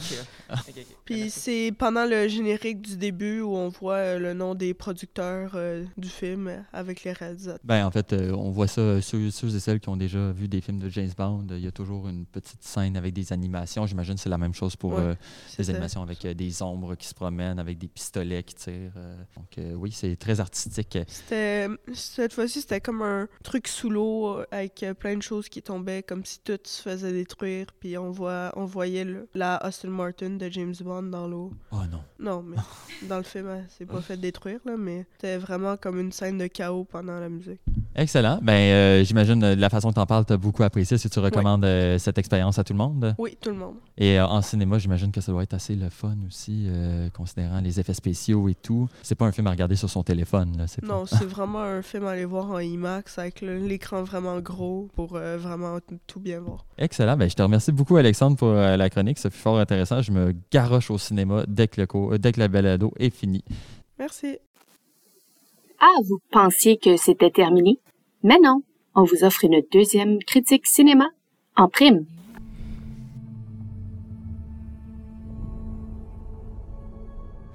Puis 1.04 1.30
c'est 1.30 1.73
pendant 1.76 2.06
le 2.06 2.28
générique 2.28 2.80
du 2.80 2.97
début 2.97 3.40
où 3.40 3.54
on 3.56 3.68
voit 3.68 3.80
euh, 3.89 4.19
le 4.19 4.35
nom 4.35 4.55
des 4.55 4.75
producteurs 4.75 5.53
euh, 5.55 5.85
du 5.97 6.09
film 6.09 6.49
euh, 6.49 6.61
avec 6.73 7.03
les 7.05 7.13
réalisateurs. 7.13 7.59
Ben, 7.65 7.87
en 7.87 7.91
fait, 7.91 8.13
on 8.13 8.51
voit 8.51 8.67
ça, 8.69 9.01
ceux, 9.01 9.31
ceux 9.31 9.55
et 9.55 9.61
celles 9.61 9.81
qui 9.81 9.89
ont 9.89 9.97
déjà 9.97 10.31
vu 10.33 10.49
des 10.49 10.61
films 10.61 10.79
de 10.79 10.89
James 10.91 11.11
Bond, 11.17 11.47
il 11.51 11.61
y 11.61 11.67
a 11.67 11.73
toujours 11.73 12.09
une 12.09 12.27
petite 12.27 12.63
scène 12.63 12.97
avec 12.97 13.15
des 13.15 13.33
animations. 13.33 13.87
J'imagine 13.87 14.15
que 14.15 14.21
c'est 14.21 14.29
la 14.29 14.39
même 14.39 14.55
chose 14.55 14.77
pour 14.77 14.93
Ouais, 14.95 15.17
ça. 15.49 15.63
animations 15.71 16.03
avec 16.03 16.27
des 16.27 16.63
ombres 16.63 16.95
qui 16.95 17.07
se 17.07 17.15
promènent, 17.15 17.59
avec 17.59 17.79
des 17.79 17.89
pistolets 17.89 18.43
qui 18.43 18.55
tirent. 18.55 18.93
donc, 19.37 19.59
oui, 19.77 19.93
c'est 19.93 20.17
très 20.17 20.41
artistique. 20.41 20.99
Cette 21.93 22.33
fois-ci 22.33 22.61
c'était 22.61 22.81
comme 22.81 23.03
un 23.03 23.29
truc 23.43 23.69
sous 23.69 23.91
l'eau 23.91 24.39
avec 24.51 24.85
plein 24.99 25.17
de 25.17 25.23
choses 25.23 25.49
qui 25.49 25.63
tombaient 25.63 26.03
comme 26.03 26.25
si 26.25 26.41
tout 26.41 26.59
se 26.65 26.83
faisait 26.83 27.13
détruire 27.13 27.67
puis 27.79 27.97
on 27.99 28.11
voit 28.11 28.53
on 28.57 28.65
voyait 28.65 29.05
le- 29.05 29.29
la 29.35 29.65
Austin 29.67 29.89
Martin 29.91 30.31
de 30.31 30.49
James 30.49 30.75
Bond 30.81 31.05
dans 31.05 31.27
l'eau. 31.29 31.53
Oh 31.73 31.77
non. 31.91 32.01
Non, 32.19 32.43
mais 32.43 32.57
dans 33.09 33.19
le 33.19 33.23
film 33.23 33.49
s'est 33.71 33.87
pas 33.87 34.00
fait 34.00 34.17
détruire 34.17 34.59
là, 34.65 34.75
mais 34.79 35.07
c'était 35.12 35.39
vraiment 35.39 35.77
comme 35.77 35.99
une 35.99 36.12
scène 36.12 36.39
de 36.39 36.47
chaos 36.47 36.85
pendant 36.85 37.19
la 37.19 37.29
musique. 37.29 37.61
Excellent. 37.97 38.39
Ben, 38.43 38.53
euh, 38.53 39.05
j'imagine 39.05 39.43
euh, 39.43 39.57
de 39.57 39.61
la 39.61 39.69
façon 39.71 39.89
que 39.91 39.95
tu 39.95 40.00
en 40.00 40.07
parles, 40.07 40.25
tu 40.25 40.33
as 40.33 40.37
beaucoup 40.37 40.62
apprécié. 40.62 40.97
Si 40.99 41.11
tu 41.11 41.19
recommandes 41.19 41.65
euh, 41.65 41.99
cette 41.99 42.19
expérience 42.19 42.59
à 42.59 42.65
tout 42.65 42.73
le 42.73 42.79
monde? 42.79 43.15
Oui, 43.19 43.37
tout 43.41 43.50
le 43.50 43.57
monde. 43.57 43.75
Et 43.99 44.19
euh, 44.19 44.27
en 44.27 44.43
cinéma, 44.43 44.79
j'imagine 44.79 45.11
que 45.12 45.21
ça 45.21 45.33
doit 45.33 45.43
être 45.43 45.55
assez 45.55 45.75
le 45.75 45.89
fun 45.91 46.17
aussi, 46.27 46.67
euh, 46.69 47.09
considérant 47.11 47.61
les 47.61 47.81
effets 47.81 47.95
spéciaux 47.95 48.49
et 48.49 48.55
tout. 48.55 48.89
C'est 49.03 49.15
pas 49.15 49.27
un 49.27 49.33
film 49.33 49.47
à 49.47 49.50
regarder 49.50 49.77
sur 49.77 49.91
son 49.91 50.03
téléphone. 50.03 50.57
Là, 50.57 50.67
c'est 50.67 50.81
pas- 50.81 50.87
Non, 50.87 51.07
c'est 51.07 51.25
vraiment 51.27 51.61
un 51.62 51.83
film 51.83 52.07
à 52.07 52.11
aller 52.11 52.25
voir 52.25 52.50
en 52.50 52.59
IMAX 52.61 53.19
avec 53.19 53.41
l'écran 53.41 54.03
vraiment 54.03 54.39
gros 54.41 54.89
pour 54.95 55.17
euh, 55.17 55.37
vraiment 55.39 55.79
tout 56.07 56.21
bien 56.21 56.41
voir. 56.41 56.65
Excellent. 56.79 57.17
Ben, 57.17 57.29
je 57.29 57.35
te 57.35 57.43
remercie 57.43 57.73
beaucoup, 57.73 57.97
Alexandre, 57.97 58.37
pour 58.37 58.49
euh, 58.50 58.77
la 58.77 58.89
chronique. 58.91 59.19
Ça 59.19 59.31
fut 59.31 59.39
fort 59.39 59.59
intéressant. 59.59 60.00
Je 60.03 60.12
me 60.12 60.35
garoche 60.53 60.91
au 60.91 60.99
cinéma 60.99 61.45
dès 61.49 61.69
que, 61.69 61.81
le 61.81 61.87
euh, 61.95 62.19
dès 62.19 62.33
que 62.33 62.41
la 62.41 62.49
balado 62.49 62.93
est 62.99 63.11
finie. 63.15 63.45
Merci. 64.00 64.38
Ah, 65.78 66.00
vous 66.09 66.21
pensiez 66.30 66.78
que 66.78 66.97
c'était 66.97 67.30
terminé? 67.30 67.78
Mais 68.23 68.38
non, 68.42 68.62
on 68.95 69.04
vous 69.04 69.25
offre 69.25 69.45
une 69.45 69.62
deuxième 69.71 70.19
critique 70.21 70.66
cinéma 70.66 71.11
en 71.54 71.69
prime. 71.69 72.07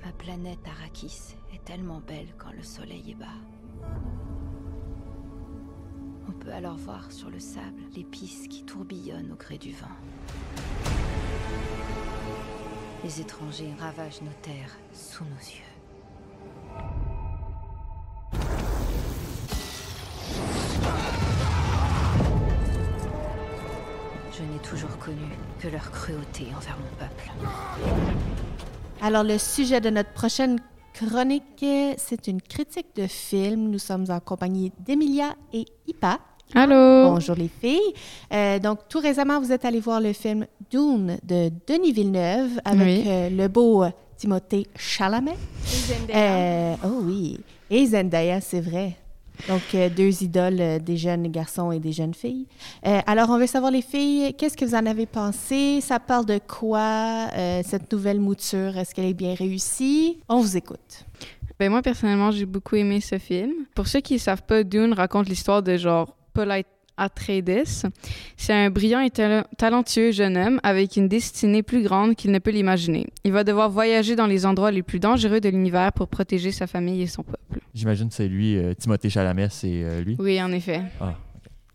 Ma 0.03 0.11
planète 0.19 0.59
Arrakis 0.67 1.35
est 1.51 1.65
tellement 1.65 1.99
belle 2.07 2.35
quand 2.37 2.51
le 2.55 2.61
soleil 2.61 3.03
est 3.09 3.15
bas. 3.15 3.25
On 6.27 6.31
peut 6.31 6.51
alors 6.51 6.77
voir 6.77 7.11
sur 7.11 7.31
le 7.31 7.39
sable 7.39 7.81
l'épice 7.95 8.47
qui 8.47 8.63
tourbillonne 8.63 9.31
au 9.31 9.35
gré 9.35 9.57
du 9.57 9.71
vent. 9.71 9.87
Les 13.03 13.19
étrangers 13.19 13.73
ravagent 13.79 14.21
nos 14.21 14.33
terres 14.43 14.77
sous 14.93 15.23
nos 15.23 15.31
yeux. 15.31 15.74
N'ai 24.51 24.59
toujours 24.59 24.97
connu 24.97 25.17
que 25.59 25.67
leur 25.67 25.91
cruauté 25.91 26.47
envers 26.55 26.77
mon 26.77 26.97
peuple. 26.99 27.31
Alors, 29.01 29.23
le 29.23 29.37
sujet 29.37 29.81
de 29.81 29.89
notre 29.89 30.11
prochaine 30.11 30.59
chronique, 30.93 31.65
c'est 31.97 32.27
une 32.27 32.41
critique 32.41 32.87
de 32.95 33.07
film. 33.07 33.69
Nous 33.69 33.79
sommes 33.79 34.05
en 34.09 34.19
compagnie 34.19 34.71
d'Emilia 34.79 35.35
et 35.53 35.65
Ipa. 35.87 36.19
Allô? 36.53 37.09
Bonjour 37.11 37.35
les 37.35 37.49
filles. 37.49 37.79
Euh, 38.31 38.59
donc, 38.59 38.87
tout 38.87 38.99
récemment, 38.99 39.39
vous 39.41 39.51
êtes 39.51 39.65
allé 39.65 39.79
voir 39.79 39.99
le 39.99 40.13
film 40.13 40.45
Dune 40.71 41.17
de 41.23 41.51
Denis 41.67 41.91
Villeneuve 41.91 42.59
avec 42.63 42.85
Oui. 42.87 43.03
euh, 43.07 43.29
le 43.29 43.47
beau 43.47 43.83
Timothée 44.17 44.67
Chalamet. 44.75 45.35
Euh, 46.13 46.75
oh 46.85 46.99
oui. 47.03 47.39
Et 47.69 47.85
Zendaya, 47.87 48.39
c'est 48.41 48.61
vrai. 48.61 48.95
Donc, 49.47 49.61
euh, 49.73 49.89
deux 49.89 50.23
idoles, 50.23 50.59
euh, 50.59 50.79
des 50.79 50.97
jeunes 50.97 51.27
garçons 51.27 51.71
et 51.71 51.79
des 51.79 51.91
jeunes 51.91 52.13
filles. 52.13 52.47
Euh, 52.85 52.99
alors, 53.05 53.29
on 53.29 53.37
veut 53.37 53.47
savoir, 53.47 53.71
les 53.71 53.81
filles, 53.81 54.33
qu'est-ce 54.37 54.57
que 54.57 54.65
vous 54.65 54.75
en 54.75 54.85
avez 54.85 55.05
pensé? 55.05 55.81
Ça 55.81 55.99
parle 55.99 56.25
de 56.25 56.39
quoi, 56.39 57.27
cette 57.63 57.91
nouvelle 57.91 58.19
mouture? 58.19 58.77
Est-ce 58.77 58.93
qu'elle 58.93 59.05
est 59.05 59.13
bien 59.13 59.33
réussie? 59.33 60.19
On 60.29 60.39
vous 60.39 60.57
écoute. 60.57 61.05
Ben 61.59 61.69
moi, 61.69 61.81
personnellement, 61.81 62.31
j'ai 62.31 62.45
beaucoup 62.45 62.75
aimé 62.75 62.99
ce 63.01 63.17
film. 63.17 63.51
Pour 63.75 63.87
ceux 63.87 64.01
qui 64.01 64.15
ne 64.15 64.19
savent 64.19 64.43
pas, 64.43 64.63
Dune 64.63 64.93
raconte 64.93 65.29
l'histoire 65.29 65.63
de 65.63 65.77
genre 65.77 66.15
Paul 66.33 66.51
Atreides. 66.97 67.63
C'est 68.37 68.53
un 68.53 68.69
brillant 68.69 68.99
et 69.01 69.09
tal- 69.09 69.45
talentueux 69.57 70.11
jeune 70.11 70.37
homme 70.37 70.59
avec 70.63 70.95
une 70.97 71.07
destinée 71.07 71.63
plus 71.63 71.83
grande 71.83 72.15
qu'il 72.15 72.31
ne 72.31 72.39
peut 72.39 72.51
l'imaginer. 72.51 73.07
Il 73.23 73.31
va 73.31 73.43
devoir 73.43 73.69
voyager 73.69 74.15
dans 74.15 74.27
les 74.27 74.45
endroits 74.45 74.71
les 74.71 74.83
plus 74.83 74.99
dangereux 74.99 75.39
de 75.41 75.49
l'univers 75.49 75.91
pour 75.93 76.07
protéger 76.07 76.51
sa 76.51 76.67
famille 76.67 77.01
et 77.01 77.07
son 77.07 77.23
peuple. 77.23 77.59
J'imagine 77.73 78.09
que 78.09 78.15
c'est 78.15 78.27
lui, 78.27 78.57
euh, 78.57 78.73
Timothée 78.73 79.09
Chalamet, 79.09 79.49
c'est 79.49 79.83
euh, 79.83 80.01
lui. 80.01 80.15
Oui, 80.19 80.41
en 80.41 80.51
effet. 80.51 80.81
Ah. 81.01 81.15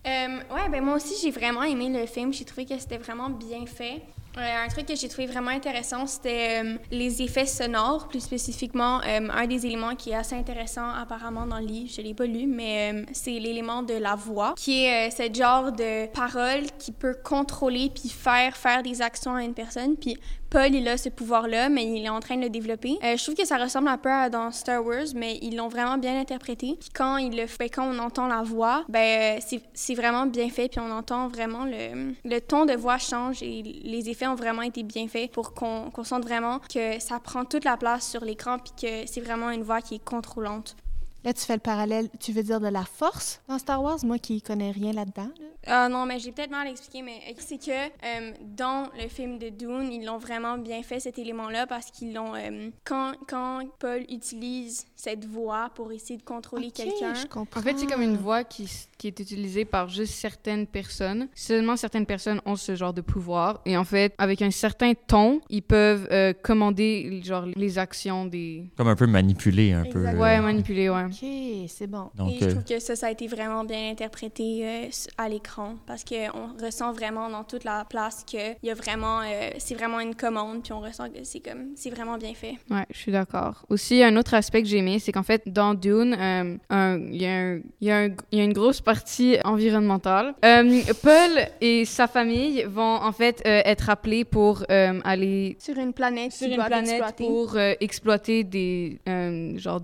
Euh, 0.07 0.11
ouais, 0.55 0.69
ben 0.71 0.83
moi 0.83 0.97
aussi, 0.97 1.15
j'ai 1.23 1.31
vraiment 1.31 1.63
aimé 1.63 1.91
le 1.91 2.07
film. 2.07 2.33
J'ai 2.33 2.45
trouvé 2.45 2.65
que 2.65 2.79
c'était 2.79 2.97
vraiment 2.99 3.29
bien 3.29 3.67
fait. 3.67 4.01
Euh, 4.39 4.65
un 4.65 4.69
truc 4.69 4.87
que 4.87 4.95
j'ai 4.95 5.09
trouvé 5.09 5.27
vraiment 5.27 5.51
intéressant, 5.51 6.07
c'était 6.07 6.63
euh, 6.65 6.77
les 6.93 7.21
effets 7.21 7.47
sonores, 7.47 8.07
plus 8.07 8.21
spécifiquement. 8.21 9.01
euh, 9.01 9.29
un 9.29 9.47
des 9.47 9.67
éléments 9.67 9.97
qui 9.97 10.11
est 10.11 10.15
assez 10.15 10.37
intéressant 10.37 10.89
apparemment 10.89 11.47
dans 11.47 11.59
le 11.59 11.67
livre, 11.67 11.91
je 11.93 12.01
l'ai 12.01 12.15
pas 12.15 12.27
lu, 12.27 12.47
mais 12.47 13.05
c'est 13.13 13.33
l'élément 13.33 13.83
de 13.83 13.95
la 13.95 14.15
voix, 14.15 14.55
qui 14.57 14.85
est 14.85 15.11
ce 15.11 15.33
genre 15.35 15.73
de 15.73 16.07
parole 16.13 16.63
qui 16.79 16.93
peut 16.93 17.17
contrôler 17.25 17.91
puis 17.93 18.09
faire 18.09 18.57
faire 18.57 18.85
des 18.85 19.03
actions 19.03 19.35
à 19.35 19.43
une 19.43 19.55
personne. 19.55 19.97
Puis 19.97 20.17
Paul, 20.51 20.75
il 20.75 20.89
a 20.89 20.97
ce 20.97 21.09
pouvoir-là, 21.09 21.69
mais 21.69 21.85
il 21.87 22.05
est 22.05 22.09
en 22.09 22.19
train 22.19 22.37
de 22.37 22.43
le 22.43 22.51
développer. 22.51 22.99
Euh, 23.05 23.17
je 23.17 23.23
trouve 23.23 23.37
que 23.37 23.47
ça 23.47 23.57
ressemble 23.57 23.87
un 23.87 23.99
peu 23.99 24.11
à 24.11 24.29
dans 24.29 24.51
Star 24.51 24.85
Wars, 24.85 25.07
mais 25.15 25.39
ils 25.43 25.55
l'ont 25.57 25.69
vraiment 25.69 25.97
bien 25.97 26.19
interprété. 26.21 26.77
Puis 26.81 26.89
quand, 26.93 27.19
il 27.19 27.37
le 27.37 27.47
quand 27.69 27.85
on 27.89 27.99
entend 28.01 28.27
la 28.27 28.43
voix, 28.43 28.85
ben 28.89 29.39
euh, 29.39 29.41
c'est- 29.75 29.95
vraiment 29.95 30.27
bien 30.27 30.49
fait, 30.49 30.69
puis 30.69 30.81
on 30.81 30.91
entend 30.91 31.29
vraiment 31.29 31.65
le, 31.65 32.15
le 32.25 32.41
ton 32.41 32.65
de 32.67 32.73
voix 32.73 32.99
change 32.99 33.43
et 33.45 33.63
les 33.63 34.09
effets 34.09 34.27
ont 34.27 34.35
vraiment 34.35 34.63
été 34.63 34.83
bien 34.83 35.07
faits 35.07 35.31
pour 35.31 35.53
qu'on 35.55 35.91
qu'on 35.91 36.05
sente 36.05 36.25
vraiment 36.25 36.59
que 36.73 36.99
ça 37.01 37.21
prend 37.21 37.45
toute 37.45 37.65
la 37.65 37.77
place 37.77 38.09
sur 38.11 38.25
l'écran, 38.25 38.57
puis 38.59 38.73
que 38.81 39.07
c'est 39.07 39.21
vraiment 39.21 39.51
une 39.51 39.63
voix 39.63 39.81
qui 39.83 39.97
est 39.97 40.05
contrôlante. 40.05 40.75
Là, 41.23 41.33
tu 41.33 41.43
fais 41.45 41.53
le 41.55 41.61
parallèle, 41.61 42.09
tu 42.19 42.33
veux 42.33 42.43
dire 42.43 42.61
de 42.61 42.69
la 42.69 42.85
force 42.85 43.41
dans 43.47 43.59
Star 43.59 43.81
Wars? 43.83 43.99
Moi 44.05 44.19
qui 44.19 44.41
connais 44.43 44.71
rien 44.73 44.93
là-dedans. 44.93 45.29
là. 45.39 45.47
Ah 45.67 45.89
non, 45.89 46.07
mais 46.07 46.19
j'ai 46.19 46.33
peut-être 46.33 46.51
mal 46.51 46.67
expliqué, 46.69 47.03
mais 47.03 47.19
euh, 47.29 47.35
c'est 47.39 47.59
que 47.59 47.71
euh, 47.71 48.33
dans 48.57 48.89
le 49.01 49.09
film 49.09 49.39
de 49.39 49.51
Dune, 49.51 49.91
ils 49.93 50.05
l'ont 50.07 50.17
vraiment 50.19 50.57
bien 50.57 50.83
fait 50.83 51.01
cet 51.01 51.19
élément-là 51.19 51.67
parce 51.67 51.91
qu'ils 51.91 52.15
l'ont. 52.15 52.35
euh, 52.35 52.71
quand, 52.85 53.13
quand 53.29 53.61
Paul 53.79 54.05
utilise 54.09 54.87
cette 54.97 55.27
voix 55.27 55.71
pour 55.75 55.93
essayer 55.93 56.17
de 56.17 56.23
contrôler 56.23 56.71
quelqu'un. 56.71 57.13
En 57.35 57.45
fait, 57.61 57.77
c'est 57.79 57.87
comme 57.87 58.01
une 58.03 58.17
voix 58.17 58.43
qui, 58.43 58.69
qui 58.97 59.07
est 59.09 59.21
utilisée 59.21 59.65
par 59.67 59.89
juste 59.89 60.15
certaines 60.15 60.67
personnes. 60.67 61.29
Seulement 61.35 61.77
certaines 61.77 62.07
personnes 62.07 62.41
ont 62.47 62.57
ce 62.57 62.75
genre 62.75 62.95
de 62.95 63.03
pouvoir. 63.03 63.61
Et 63.67 63.77
en 63.77 63.85
fait, 63.85 64.15
avec 64.17 64.41
un 64.43 64.51
certain 64.51 64.95
ton, 64.95 65.41
ils 65.51 65.63
peuvent 65.63 66.09
euh, 66.11 66.33
commander 66.33 67.21
genre, 67.23 67.45
les 67.55 67.79
actions 67.79 68.25
des... 68.25 68.65
Comme 68.79 68.89
un 68.89 68.97
peu 68.97 69.07
manipulé, 69.07 69.73
un 69.73 69.85
peu. 69.85 70.07
euh, 70.07 70.15
Ouais, 70.15 70.41
manipuler, 70.41 70.89
ouais. 70.89 71.05
OK, 71.05 71.69
c'est 71.69 71.87
bon. 71.87 72.11
Donc, 72.15 72.33
Et 72.33 72.39
je 72.41 72.49
trouve 72.51 72.65
que 72.65 72.79
ça, 72.79 72.97
ça 72.97 73.09
a 73.09 73.11
été 73.11 73.27
vraiment 73.27 73.65
bien 73.65 73.91
interprété 73.91 74.67
euh, 74.67 74.87
à 75.19 75.29
l'écran. 75.29 75.50
Écran 75.51 75.77
parce 75.87 76.05
qu'on 76.05 76.65
ressent 76.65 76.93
vraiment 76.93 77.29
dans 77.29 77.45
toute 77.45 77.65
la 77.65 77.85
place 77.85 78.25
que 78.31 78.53
il 78.63 78.69
y 78.69 78.71
a 78.71 78.75
vraiment, 78.75 79.21
euh, 79.21 79.51
c'est 79.59 79.75
vraiment 79.75 80.01
une 80.01 80.15
commande, 80.15 80.63
puis 80.63 80.73
on 80.73 80.81
ressent 80.81 81.09
que 81.09 81.25
c'est 81.25 81.41
comme, 81.41 81.73
c'est 81.75 81.91
vraiment 81.91 82.17
bien 82.19 82.35
fait. 82.35 82.55
Ouais, 82.71 82.87
je 82.91 82.99
suis 82.99 83.13
d'accord. 83.13 83.65
Aussi, 83.69 84.03
un 84.03 84.17
autre 84.17 84.35
aspect 84.35 84.63
que 84.63 84.69
j'ai 84.69 84.79
aimé, 84.79 84.99
c'est 84.99 85.13
qu'en 85.13 85.23
fait, 85.23 85.43
dans 85.47 85.75
Dune, 85.75 86.17
euh, 86.21 86.99
il 87.11 87.23
y, 87.23 87.27
a 87.27 87.57
y, 87.81 88.15
y 88.33 88.41
une 88.41 88.53
grosse 88.53 88.81
partie 88.81 89.39
environnementale. 89.45 90.35
Euh, 90.45 90.83
Paul 91.03 91.47
et 91.61 91.85
sa 91.85 92.07
famille 92.07 92.65
vont 92.65 92.83
en 92.83 93.13
fait 93.13 93.43
euh, 93.47 93.63
être 93.65 93.91
appelés 93.91 94.25
pour 94.25 94.65
euh, 94.71 95.01
aller 95.05 95.57
Sur 95.59 95.79
une 95.79 95.93
planète 95.93 96.33
sur 96.33 96.49
une 96.49 96.63
planète 96.63 97.17
pour 97.17 97.57
euh, 97.57 97.75
exploiter 97.81 98.45
des 98.45 98.99
euh, 99.09 99.57
genre 99.59 99.81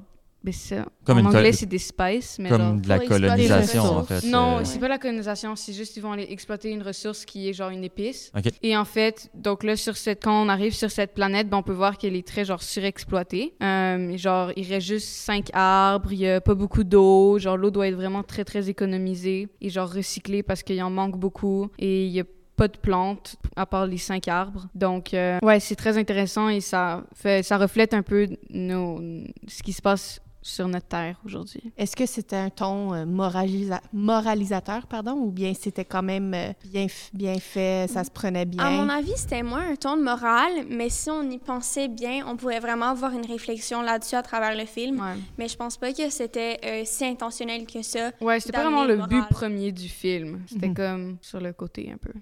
ça- 0.52 0.86
Comme 1.04 1.18
en 1.18 1.20
une 1.20 1.26
anglais 1.28 1.52
c'est 1.52 1.66
des 1.66 1.78
spices 1.78 2.38
mais 2.38 2.48
comme 2.48 2.60
genre- 2.60 2.74
de 2.80 2.88
la 2.88 2.98
colonisation, 3.00 3.82
en 3.82 4.02
fait, 4.04 4.24
non 4.26 4.58
euh. 4.58 4.64
c'est 4.64 4.78
pas 4.78 4.88
la 4.88 4.98
colonisation 4.98 5.56
c'est 5.56 5.72
juste 5.72 5.96
ils 5.96 6.00
vont 6.00 6.12
aller 6.12 6.26
exploiter 6.30 6.70
une 6.70 6.82
ressource 6.82 7.24
qui 7.24 7.48
est 7.48 7.52
genre 7.52 7.70
une 7.70 7.84
épice 7.84 8.30
et 8.62 8.76
en 8.76 8.84
fait 8.84 9.30
donc 9.34 9.62
là 9.64 9.76
sur 9.76 9.96
cette 9.96 10.22
quand 10.22 10.42
on 10.44 10.48
arrive 10.48 10.74
sur 10.74 10.90
cette 10.90 11.14
planète 11.14 11.48
ben, 11.48 11.58
on 11.58 11.62
peut 11.62 11.72
voir 11.72 11.98
qu'elle 11.98 12.16
est 12.16 12.26
très 12.26 12.44
genre 12.44 12.62
surexploitée 12.62 13.54
Euh, 13.62 14.16
genre 14.16 14.52
il 14.56 14.66
reste 14.68 14.86
juste 14.86 15.08
cinq 15.08 15.50
arbres 15.52 16.12
il 16.12 16.18
y 16.20 16.28
a 16.28 16.40
pas 16.40 16.54
beaucoup 16.54 16.84
d'eau 16.84 17.38
genre 17.38 17.56
l'eau 17.56 17.70
doit 17.70 17.88
être 17.88 17.94
vraiment 17.94 18.22
très 18.22 18.44
très 18.44 18.68
économisée 18.68 19.48
et 19.60 19.68
genre 19.70 19.90
recyclée 19.92 20.42
parce 20.42 20.62
qu'il 20.62 20.82
en 20.82 20.90
manque 20.90 21.18
beaucoup 21.18 21.68
et 21.78 22.06
il 22.06 22.12
y 22.12 22.20
a 22.20 22.24
pas 22.56 22.68
de 22.68 22.78
plantes 22.78 23.36
à 23.54 23.66
part 23.66 23.86
les 23.86 23.98
cinq 23.98 24.28
arbres. 24.28 24.66
Donc, 24.74 25.12
euh, 25.12 25.38
ouais, 25.42 25.60
c'est 25.60 25.76
très 25.76 25.98
intéressant 25.98 26.48
et 26.48 26.62
ça, 26.62 27.04
fait, 27.14 27.42
ça 27.44 27.58
reflète 27.58 27.92
un 27.92 28.00
peu 28.00 28.28
nos, 28.48 28.98
ce 29.46 29.62
qui 29.62 29.74
se 29.74 29.82
passe 29.82 30.20
sur 30.46 30.68
notre 30.68 30.86
Terre 30.86 31.16
aujourd'hui. 31.24 31.60
Est-ce 31.76 31.96
que 31.96 32.06
c'était 32.06 32.36
un 32.36 32.50
ton 32.50 32.94
euh, 32.94 33.04
moralisa- 33.04 33.80
moralisateur, 33.92 34.86
pardon, 34.86 35.12
ou 35.12 35.30
bien 35.30 35.52
c'était 35.58 35.84
quand 35.84 36.02
même 36.02 36.32
euh, 36.34 36.52
bien, 36.64 36.86
bien 37.12 37.38
fait, 37.38 37.88
ça 37.90 38.04
se 38.04 38.10
prenait 38.10 38.44
bien? 38.44 38.62
À 38.64 38.70
mon 38.70 38.88
avis, 38.88 39.12
c'était 39.16 39.42
moins 39.42 39.70
un 39.72 39.76
ton 39.76 39.96
de 39.96 40.02
morale, 40.02 40.52
mais 40.70 40.88
si 40.88 41.10
on 41.10 41.22
y 41.30 41.38
pensait 41.38 41.88
bien, 41.88 42.24
on 42.28 42.36
pourrait 42.36 42.60
vraiment 42.60 42.86
avoir 42.86 43.12
une 43.12 43.26
réflexion 43.26 43.82
là-dessus 43.82 44.14
à 44.14 44.22
travers 44.22 44.56
le 44.56 44.66
film. 44.66 45.02
Mais 45.38 45.48
je 45.48 45.56
pense 45.56 45.76
pas 45.76 45.92
que 45.92 46.08
c'était 46.10 46.58
euh, 46.64 46.82
si 46.84 47.04
intentionnel 47.04 47.66
que 47.66 47.82
ça. 47.82 48.10
Ouais, 48.20 48.38
c'était 48.40 48.52
pas 48.52 48.62
vraiment 48.64 48.84
le 48.84 48.96
but 49.06 49.28
premier 49.30 49.72
du 49.72 49.88
film. 49.88 50.42
C'était 50.46 50.68
Mhm. 50.68 50.74
comme 50.74 51.16
sur 51.22 51.40
le 51.40 51.52
côté 51.52 51.90
un 51.92 51.96
peu. 51.96 52.12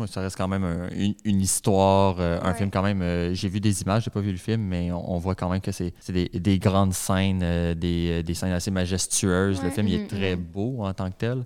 Ouais, 0.00 0.06
ça 0.06 0.20
reste 0.20 0.36
quand 0.36 0.48
même 0.48 0.64
un- 0.64 0.88
une, 0.94 1.14
une 1.24 1.40
histoire, 1.40 2.16
euh, 2.20 2.38
un 2.42 2.48
Ouais. 2.52 2.54
film 2.58 2.70
quand 2.70 2.82
même. 2.82 3.02
euh, 3.02 3.32
j'ai 3.34 3.48
vu 3.48 3.60
des 3.60 3.82
images, 3.82 4.04
j'ai 4.04 4.10
pas 4.10 4.20
vu 4.20 4.30
le 4.32 4.38
film, 4.38 4.62
mais 4.62 4.90
on, 4.92 5.12
on 5.14 5.18
voit 5.18 5.34
quand 5.34 5.48
même 5.48 5.60
que 5.60 5.72
c'est 5.72 5.94
c'est 6.00 6.12
des, 6.12 6.28
des 6.28 6.58
grandes 6.58 6.92
scènes, 6.92 7.40
euh, 7.42 7.61
des, 7.74 8.22
des 8.22 8.34
scènes 8.34 8.52
assez 8.52 8.70
majestueuses. 8.70 9.62
Le 9.62 9.70
film 9.70 9.88
il 9.88 9.94
est 9.94 9.98
Mhm, 10.02 10.06
très 10.08 10.36
mhm. 10.36 10.42
beau 10.42 10.76
en 10.84 10.92
tant 10.92 11.10
que 11.10 11.16
tel. 11.18 11.44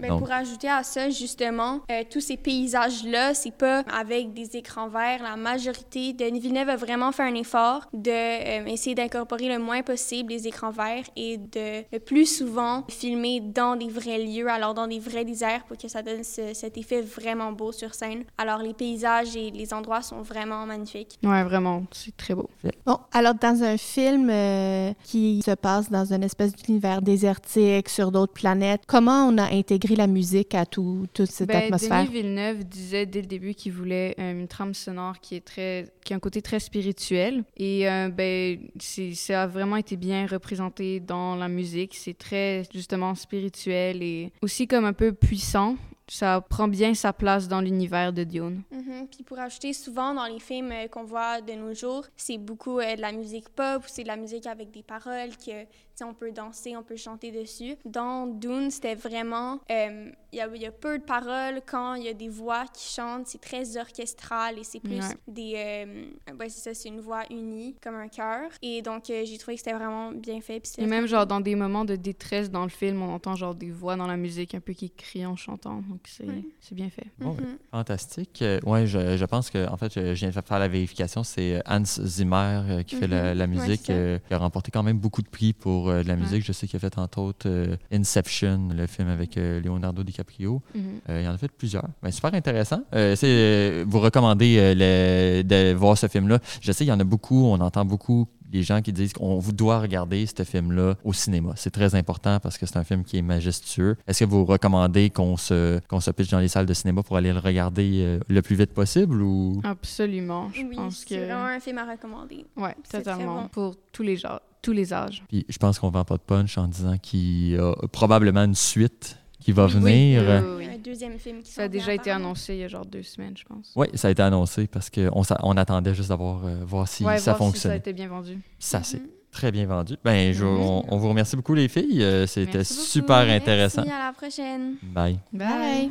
Mais 0.00 0.08
Donc- 0.08 0.20
pour 0.20 0.30
ajouter 0.32 0.68
à 0.68 0.82
ça, 0.82 1.10
justement, 1.10 1.80
euh, 1.90 2.02
tous 2.10 2.20
ces 2.20 2.36
paysages-là, 2.36 3.34
c'est 3.34 3.50
pas 3.56 3.80
avec 3.92 4.32
des 4.34 4.56
écrans 4.56 4.88
verts. 4.88 5.22
La 5.22 5.36
majorité, 5.36 6.12
Denis 6.12 6.40
Villeneuve 6.40 6.68
a 6.68 6.76
vraiment 6.76 7.12
fait 7.12 7.22
un 7.22 7.34
effort 7.34 7.86
de 7.92 8.10
euh, 8.10 8.66
essayer 8.66 8.94
d'incorporer 8.94 9.48
le 9.48 9.58
moins 9.58 9.82
possible 9.82 10.32
les 10.32 10.46
écrans 10.48 10.70
verts 10.70 11.04
et 11.16 11.38
de 11.38 11.84
le 11.92 11.98
plus 11.98 12.26
souvent 12.26 12.84
filmer 12.88 13.40
dans 13.40 13.76
des 13.76 13.88
vrais 13.88 14.18
lieux, 14.18 14.48
alors 14.48 14.74
dans 14.74 14.86
des 14.86 14.98
vrais 14.98 15.24
déserts 15.24 15.64
pour 15.64 15.76
que 15.76 15.88
ça 15.88 16.02
donne 16.02 16.24
ce- 16.24 16.52
cet 16.54 16.76
effet 16.76 17.00
vraiment 17.02 17.52
beau 17.52 17.72
sur 17.72 17.94
scène. 17.94 18.24
Alors 18.38 18.58
les 18.58 18.74
paysages 18.74 19.36
et 19.36 19.50
les 19.50 19.72
endroits 19.72 20.02
sont 20.02 20.22
vraiment 20.22 20.66
magnifiques. 20.66 21.18
Ouais, 21.22 21.44
vraiment, 21.44 21.84
c'est 21.92 22.16
très 22.16 22.34
beau. 22.34 22.48
Bon, 22.84 22.98
alors 23.12 23.34
dans 23.34 23.62
un 23.62 23.76
film 23.76 24.28
euh, 24.30 24.92
qui 25.04 25.42
se 25.44 25.52
passe 25.52 25.90
dans 25.90 26.12
une 26.12 26.22
espèce 26.24 26.54
d'univers 26.54 27.00
désertique, 27.02 27.88
sur 27.88 28.10
d'autres 28.10 28.32
planètes, 28.32 28.82
comment 28.86 29.26
on 29.28 29.38
a 29.38 29.44
intégré 29.52 29.85
la 29.94 30.08
musique 30.08 30.54
à 30.54 30.66
tout, 30.66 31.06
toute 31.14 31.30
cette 31.30 31.48
Ben, 31.48 31.64
atmosphère? 31.64 32.04
Denis 32.04 32.12
Villeneuve 32.12 32.64
disait 32.64 33.06
dès 33.06 33.20
le 33.20 33.26
début 33.26 33.54
qu'il 33.54 33.72
voulait 33.72 34.14
euh, 34.18 34.32
une 34.32 34.48
trame 34.48 34.74
sonore 34.74 35.20
qui 35.20 35.36
est 35.36 35.44
très, 35.44 35.92
qui 36.04 36.12
a 36.12 36.16
un 36.16 36.20
côté 36.20 36.42
très 36.42 36.58
spirituel. 36.58 37.44
Et 37.56 37.88
euh, 37.88 38.08
ben, 38.08 38.58
c'est, 38.80 39.14
ça 39.14 39.44
a 39.44 39.46
vraiment 39.46 39.76
été 39.76 39.96
bien 39.96 40.26
représenté 40.26 40.98
dans 41.00 41.36
la 41.36 41.48
musique. 41.48 41.94
C'est 41.94 42.18
très 42.18 42.64
justement 42.72 43.14
spirituel 43.14 44.02
et 44.02 44.32
aussi 44.42 44.66
comme 44.66 44.84
un 44.84 44.92
peu 44.92 45.12
puissant. 45.12 45.76
Ça 46.08 46.40
prend 46.40 46.68
bien 46.68 46.94
sa 46.94 47.12
place 47.12 47.48
dans 47.48 47.60
l'univers 47.60 48.12
de 48.12 48.22
Dune. 48.22 48.62
Mhm. 48.70 49.08
Puis 49.10 49.24
pour 49.24 49.40
ajouter, 49.40 49.72
souvent 49.72 50.14
dans 50.14 50.26
les 50.26 50.38
films 50.38 50.70
euh, 50.70 50.86
qu'on 50.86 51.02
voit 51.02 51.40
de 51.40 51.52
nos 51.54 51.74
jours, 51.74 52.04
c'est 52.16 52.38
beaucoup 52.38 52.78
euh, 52.78 52.94
de 52.94 53.00
la 53.00 53.10
musique 53.10 53.48
pop 53.48 53.82
ou 53.82 53.88
c'est 53.88 54.04
de 54.04 54.08
la 54.08 54.16
musique 54.16 54.46
avec 54.46 54.70
des 54.70 54.84
paroles 54.84 55.30
que, 55.44 55.66
tu 55.96 56.04
sais, 56.04 56.10
on 56.10 56.12
peut 56.14 56.30
danser, 56.30 56.76
on 56.76 56.82
peut 56.82 56.96
chanter 56.96 57.32
dessus. 57.32 57.74
Dans 57.86 58.26
Dune, 58.26 58.70
c'était 58.70 58.94
vraiment, 58.94 59.60
euh, 59.70 60.10
il 60.30 60.36
y, 60.38 60.42
a, 60.42 60.48
il 60.54 60.60
y 60.60 60.66
a 60.66 60.70
peu 60.70 60.98
de 60.98 61.02
paroles 61.04 61.62
quand 61.66 61.94
il 61.94 62.04
y 62.04 62.08
a 62.08 62.12
des 62.12 62.28
voix 62.28 62.64
qui 62.72 62.92
chantent, 62.94 63.26
c'est 63.26 63.40
très 63.40 63.78
orchestral 63.78 64.58
et 64.58 64.64
c'est 64.64 64.80
plus 64.80 64.96
Ouais. 64.96 65.16
des, 65.26 65.52
euh, 65.56 66.34
ouais, 66.38 66.48
c'est 66.50 66.60
ça, 66.60 66.74
c'est 66.74 66.90
une 66.90 67.00
voix 67.00 67.22
unie 67.30 67.74
comme 67.82 67.94
un 67.94 68.08
chœur. 68.08 68.50
Et 68.60 68.82
donc 68.82 69.08
euh, 69.08 69.22
j'ai 69.24 69.38
trouvé 69.38 69.54
que 69.56 69.62
c'était 69.62 69.74
vraiment 69.76 70.12
bien 70.12 70.40
fait. 70.42 70.62
Et 70.78 70.86
même 70.86 71.06
genre 71.06 71.26
dans 71.26 71.40
des 71.40 71.54
moments 71.54 71.84
de 71.86 71.96
détresse 71.96 72.50
dans 72.50 72.64
le 72.64 72.68
film, 72.70 73.00
on 73.02 73.14
entend 73.14 73.34
genre 73.34 73.54
des 73.54 73.70
voix 73.70 73.96
dans 73.96 74.06
la 74.06 74.16
musique 74.18 74.54
un 74.54 74.60
peu 74.60 74.74
qui 74.74 74.90
crient 74.90 75.24
en 75.26 75.36
chantant. 75.36 75.76
Donc 75.88 76.00
c'est, 76.06 76.26
c'est 76.60 76.74
bien 76.74 76.90
fait. 76.90 77.06
Bon, 77.18 77.32
ben, 77.32 77.56
fantastique. 77.70 78.42
Euh, 78.42 78.60
ouais, 78.66 78.86
je, 78.86 79.16
je 79.16 79.24
pense 79.24 79.48
que 79.50 79.66
en 79.68 79.76
fait, 79.78 79.92
je, 79.94 80.14
je 80.14 80.20
viens 80.20 80.28
de 80.28 80.34
faire 80.46 80.58
la 80.58 80.68
vérification. 80.68 81.24
C'est 81.24 81.62
Hans 81.66 81.82
Zimmer 81.84 82.62
euh, 82.68 82.82
qui 82.82 82.96
fait 82.96 83.06
la, 83.06 83.32
Mhm. 83.32 83.38
la 83.38 83.44
Ouais, 83.44 83.50
musique, 83.50 83.88
euh, 83.90 84.18
qui 84.28 84.34
a 84.34 84.38
remporté 84.38 84.70
quand 84.70 84.82
même 84.82 84.98
beaucoup 84.98 85.22
de 85.22 85.28
prix 85.28 85.52
pour 85.52 85.85
euh, 85.88 86.02
de 86.02 86.08
la 86.08 86.16
musique. 86.16 86.44
Je 86.44 86.52
sais 86.52 86.66
qu'il 86.66 86.76
a 86.76 86.80
fait 86.80 86.98
entre 86.98 87.18
autres 87.18 87.48
euh, 87.48 87.76
Inception, 87.92 88.68
le 88.76 88.86
film 88.86 89.08
avec 89.08 89.36
euh, 89.36 89.60
Leonardo 89.60 90.02
DiCaprio. 90.02 90.62
Mhm. 90.74 90.82
Euh, 91.10 91.20
il 91.22 91.28
en 91.28 91.32
a 91.34 91.38
fait 91.38 91.50
plusieurs. 91.50 91.84
Ben, 92.02 92.10
super 92.10 92.34
intéressant. 92.34 92.82
Vous 92.92 94.00
recommandez 94.00 94.74
le- 94.74 95.42
de 95.42 95.72
voir 95.74 95.96
ce 95.98 96.06
film-là. 96.08 96.38
Je 96.60 96.72
sais, 96.72 96.84
il 96.84 96.88
y 96.88 96.92
en 96.92 97.00
a 97.00 97.04
beaucoup. 97.04 97.44
On 97.46 97.60
entend 97.60 97.84
beaucoup 97.84 98.26
des 98.50 98.62
gens 98.62 98.82
qui 98.82 98.92
disent 98.92 99.12
qu'on 99.12 99.38
vous 99.38 99.52
doit 99.52 99.80
regarder 99.80 100.26
ce 100.26 100.42
film-là 100.44 100.94
au 101.04 101.12
cinéma. 101.12 101.52
C'est 101.56 101.70
très 101.70 101.94
important 101.94 102.38
parce 102.40 102.58
que 102.58 102.66
c'est 102.66 102.76
un 102.76 102.84
film 102.84 103.04
qui 103.04 103.18
est 103.18 103.22
majestueux. 103.22 103.96
Est-ce 104.06 104.20
que 104.24 104.30
vous 104.30 104.44
recommandez 104.44 105.10
qu'on 105.10 105.36
se, 105.36 105.80
qu'on 105.88 106.00
se 106.00 106.10
pitche 106.10 106.30
dans 106.30 106.38
les 106.40 106.48
salles 106.48 106.66
de 106.66 106.74
cinéma 106.74 107.02
pour 107.02 107.16
aller 107.16 107.32
le 107.32 107.38
regarder 107.38 108.02
euh, 108.04 108.18
le 108.28 108.42
plus 108.42 108.56
vite 108.56 108.72
possible 108.72 109.20
ou... 109.22 109.60
Absolument. 109.64 110.50
Je 110.54 110.62
Oui, 110.62 110.76
pense 110.76 111.04
que. 111.04 111.10
c'est 111.14 111.26
vraiment 111.26 111.46
un 111.46 111.60
film 111.60 111.78
à 111.78 111.90
recommander. 111.90 112.44
Très 112.88 112.98
totalement. 113.02 113.42
bon. 113.42 113.48
Pour 113.48 113.76
tous 113.92 114.02
les, 114.02 114.16
genres, 114.16 114.40
tous 114.62 114.72
les 114.72 114.92
âges. 114.92 115.22
Puis 115.28 115.44
je 115.48 115.58
pense 115.58 115.78
qu'on 115.78 115.90
vend 115.90 116.04
pas 116.04 116.16
de 116.16 116.22
punch 116.22 116.58
en 116.58 116.66
disant 116.68 116.98
qu'il 116.98 117.48
y 117.50 117.56
a 117.56 117.74
probablement 117.92 118.44
une 118.44 118.54
suite 118.54 119.18
qui 119.46 119.52
va 119.52 119.66
Oui, 119.66 119.72
venir. 119.74 120.22
oui, 120.26 120.34
oui, 120.42 120.54
oui. 120.66 120.74
Un 120.74 120.78
deuxième 120.78 121.18
film 121.18 121.40
qui 121.40 121.52
Ça 121.52 121.62
a 121.62 121.68
déjà 121.68 121.94
été 121.94 122.10
annoncé 122.10 122.54
il 122.54 122.60
y 122.60 122.64
a 122.64 122.68
genre 122.68 122.84
deux 122.84 123.04
semaines, 123.04 123.36
je 123.36 123.44
pense. 123.44 123.72
Oui, 123.76 123.86
ça 123.94 124.08
a 124.08 124.10
été 124.10 124.20
annoncé 124.22 124.66
parce 124.66 124.90
qu'on 124.90 125.22
on 125.42 125.56
attendait 125.56 125.94
juste 125.94 126.08
d'avoir 126.08 126.44
euh, 126.44 126.64
voir 126.66 126.88
si 126.88 127.04
Ouais, 127.04 127.18
ça 127.18 127.32
voir 127.32 127.38
si 127.38 127.44
fonctionnait. 127.44 127.72
ça 127.74 127.74
a 127.74 127.78
été 127.78 127.92
bien 127.92 128.08
vendu. 128.08 128.38
Ça, 128.58 128.82
c'est 128.82 129.00
très 129.30 129.52
bien 129.52 129.66
vendu. 129.66 129.94
Ben, 130.04 130.32
je- 130.32 130.44
on, 130.44 130.84
on 130.92 130.96
vous 130.96 131.08
remercie 131.08 131.36
beaucoup, 131.36 131.54
les 131.54 131.68
filles. 131.68 132.02
Euh, 132.02 132.26
C'était 132.26 132.58
beaucoup. 132.58 132.64
super 132.64 133.18
intéressant. 133.18 133.82
Merci, 133.86 133.94
à 134.00 134.06
la 134.06 134.12
prochaine. 134.12 134.74
Bye. 134.82 135.18
Bye. 135.32 135.90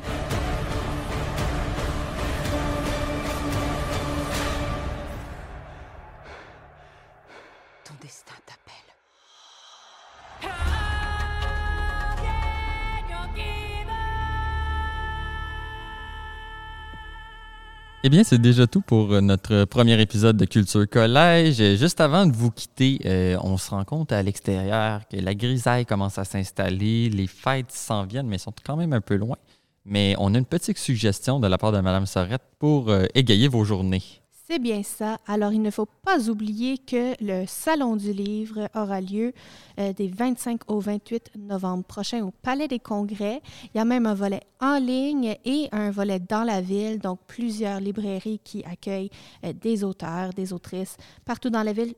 Eh 18.07 18.09
bien, 18.09 18.23
c'est 18.23 18.37
déjà 18.37 18.67
tout 18.67 18.81
pour 18.81 19.13
euh, 19.13 19.19
notre 19.19 19.65
premier 19.65 19.99
épisode 19.99 20.37
de 20.37 20.45
Culture 20.45 20.87
Collège. 20.87 21.59
Euh, 21.59 21.75
Juste 21.75 21.99
avant 21.99 22.27
de 22.27 22.33
vous 22.33 22.51
quitter, 22.51 22.99
euh, 23.03 23.35
on 23.41 23.57
se 23.57 23.71
rend 23.71 23.83
compte 23.83 24.11
à 24.11 24.21
l'extérieur 24.21 25.01
que 25.07 25.17
la 25.17 25.33
grisaille 25.33 25.87
commence 25.87 26.19
à 26.19 26.23
s'installer, 26.23 27.09
les 27.09 27.25
fêtes 27.25 27.71
s'en 27.71 28.05
viennent, 28.05 28.27
mais 28.27 28.37
sont 28.37 28.53
quand 28.63 28.77
même 28.77 28.93
un 28.93 29.01
peu 29.01 29.15
loin. 29.15 29.37
Mais 29.85 30.13
on 30.19 30.35
a 30.35 30.37
une 30.37 30.45
petite 30.45 30.77
suggestion 30.77 31.39
de 31.39 31.47
la 31.47 31.57
part 31.57 31.71
de 31.71 31.79
Mme 31.79 32.05
Sorette 32.05 32.43
pour 32.59 32.89
euh, 32.89 33.07
égayer 33.15 33.47
vos 33.47 33.63
journées. 33.63 34.03
C'est 34.47 34.59
bien 34.59 34.83
ça. 34.83 35.17
Alors, 35.25 35.53
il 35.53 35.61
ne 35.63 35.71
faut 35.71 35.87
pas 36.03 36.29
oublier 36.29 36.77
que 36.77 37.15
le 37.19 37.47
Salon 37.47 37.95
du 37.95 38.13
Livre 38.13 38.69
aura 38.75 39.01
lieu 39.01 39.33
euh, 39.79 39.91
des 39.91 40.07
25 40.07 40.69
au 40.69 40.79
28 40.79 41.31
novembre 41.39 41.83
prochain 41.83 42.23
au 42.23 42.29
Palais 42.29 42.67
des 42.67 42.77
Congrès. 42.77 43.41
Il 43.63 43.77
y 43.77 43.79
a 43.79 43.85
même 43.85 44.05
un 44.05 44.13
volet 44.13 44.41
en 44.61 44.77
ligne 44.77 45.35
et 45.45 45.67
un 45.71 45.89
volet 45.89 46.19
dans 46.19 46.43
la 46.43 46.61
ville, 46.61 46.99
donc 46.99 47.21
plusieurs 47.25 47.79
librairies 47.79 48.39
qui 48.43 48.63
accueillent 48.65 49.09
euh, 49.43 49.51
des 49.51 49.83
auteurs, 49.83 50.29
des 50.29 50.53
autrices 50.53 50.97
partout 51.25 51.49
dans 51.49 51.63
la 51.63 51.73
ville, 51.73 51.95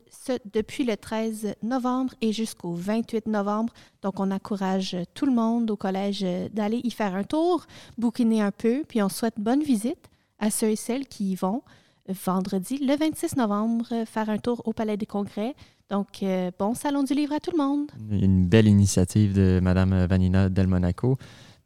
depuis 0.53 0.85
le 0.85 0.95
13 0.95 1.53
novembre 1.63 2.13
et 2.21 2.31
jusqu'au 2.31 2.71
28 2.71 3.27
novembre. 3.27 3.73
Donc, 4.01 4.21
on 4.21 4.31
encourage 4.31 4.95
tout 5.13 5.25
le 5.25 5.33
monde 5.33 5.69
au 5.69 5.75
collège 5.75 6.23
euh, 6.23 6.47
d'aller 6.53 6.79
y 6.85 6.91
faire 6.91 7.13
un 7.13 7.25
tour, 7.25 7.65
bouquiner 7.97 8.41
un 8.41 8.51
peu, 8.51 8.85
puis 8.87 9.03
on 9.03 9.09
souhaite 9.09 9.37
bonne 9.37 9.63
visite 9.63 10.09
à 10.39 10.49
ceux 10.49 10.69
et 10.69 10.77
celles 10.77 11.07
qui 11.07 11.31
y 11.31 11.35
vont 11.35 11.61
vendredi, 12.07 12.77
le 12.77 12.95
26 12.95 13.35
novembre, 13.37 13.85
faire 14.05 14.29
un 14.29 14.37
tour 14.37 14.61
au 14.65 14.73
Palais 14.73 14.97
des 14.97 15.05
Congrès. 15.05 15.55
Donc, 15.89 16.21
euh, 16.21 16.51
bon 16.59 16.73
salon 16.73 17.03
du 17.03 17.13
livre 17.13 17.33
à 17.33 17.39
tout 17.39 17.51
le 17.51 17.57
monde. 17.57 17.89
Une 18.11 18.45
belle 18.45 18.67
initiative 18.67 19.33
de 19.33 19.59
Mme 19.61 20.05
Vanina 20.05 20.49
Del 20.49 20.67
Monaco. 20.67 21.17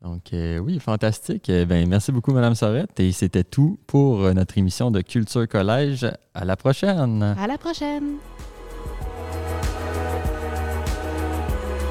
Donc, 0.01 0.33
euh, 0.33 0.57
oui, 0.57 0.79
fantastique. 0.79 1.49
Eh 1.49 1.65
ben, 1.65 1.87
merci 1.87 2.11
beaucoup, 2.11 2.31
Madame 2.31 2.55
Sorette. 2.55 2.99
Et 2.99 3.11
c'était 3.11 3.43
tout 3.43 3.79
pour 3.87 4.21
euh, 4.21 4.33
notre 4.33 4.57
émission 4.57 4.91
de 4.91 5.01
Culture 5.01 5.47
Collège. 5.47 6.07
À 6.33 6.45
la 6.45 6.55
prochaine. 6.55 7.21
À 7.23 7.47
la 7.47 7.57
prochaine! 7.57 8.17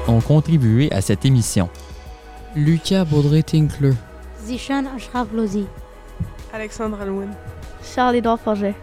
Ont 0.07 0.21
contribué 0.21 0.91
à 0.91 1.01
cette 1.01 1.25
émission. 1.25 1.69
Lucas 2.55 3.05
Baudré-Tinkler. 3.05 3.93
Zishan 4.43 4.85
Ashraf. 4.95 5.27
Alexandre 6.53 7.01
Alwin. 7.01 7.29
Charles-Édouard 7.83 8.39
Forget. 8.39 8.75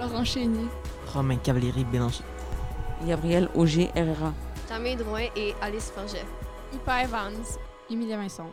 Laurent 0.00 0.24
Chénier. 0.24 0.68
Romain 1.12 1.36
Cavalieri 1.36 1.84
Bélanger. 1.84 2.24
Gabriel 3.06 3.48
Auger 3.54 3.90
Herrera. 3.94 4.32
Tamé 4.68 4.96
Drouin 4.96 5.26
et 5.36 5.54
Alice 5.60 5.92
Forget. 5.94 6.24
Upa 6.74 7.02
Evans. 7.02 7.58
Emilia 7.90 8.16
Vincent. 8.16 8.50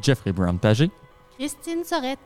Jeffrey 0.00 0.32
Brown-Pagé. 0.32 0.90
Christine 1.38 1.84
Sorette. 1.84 2.18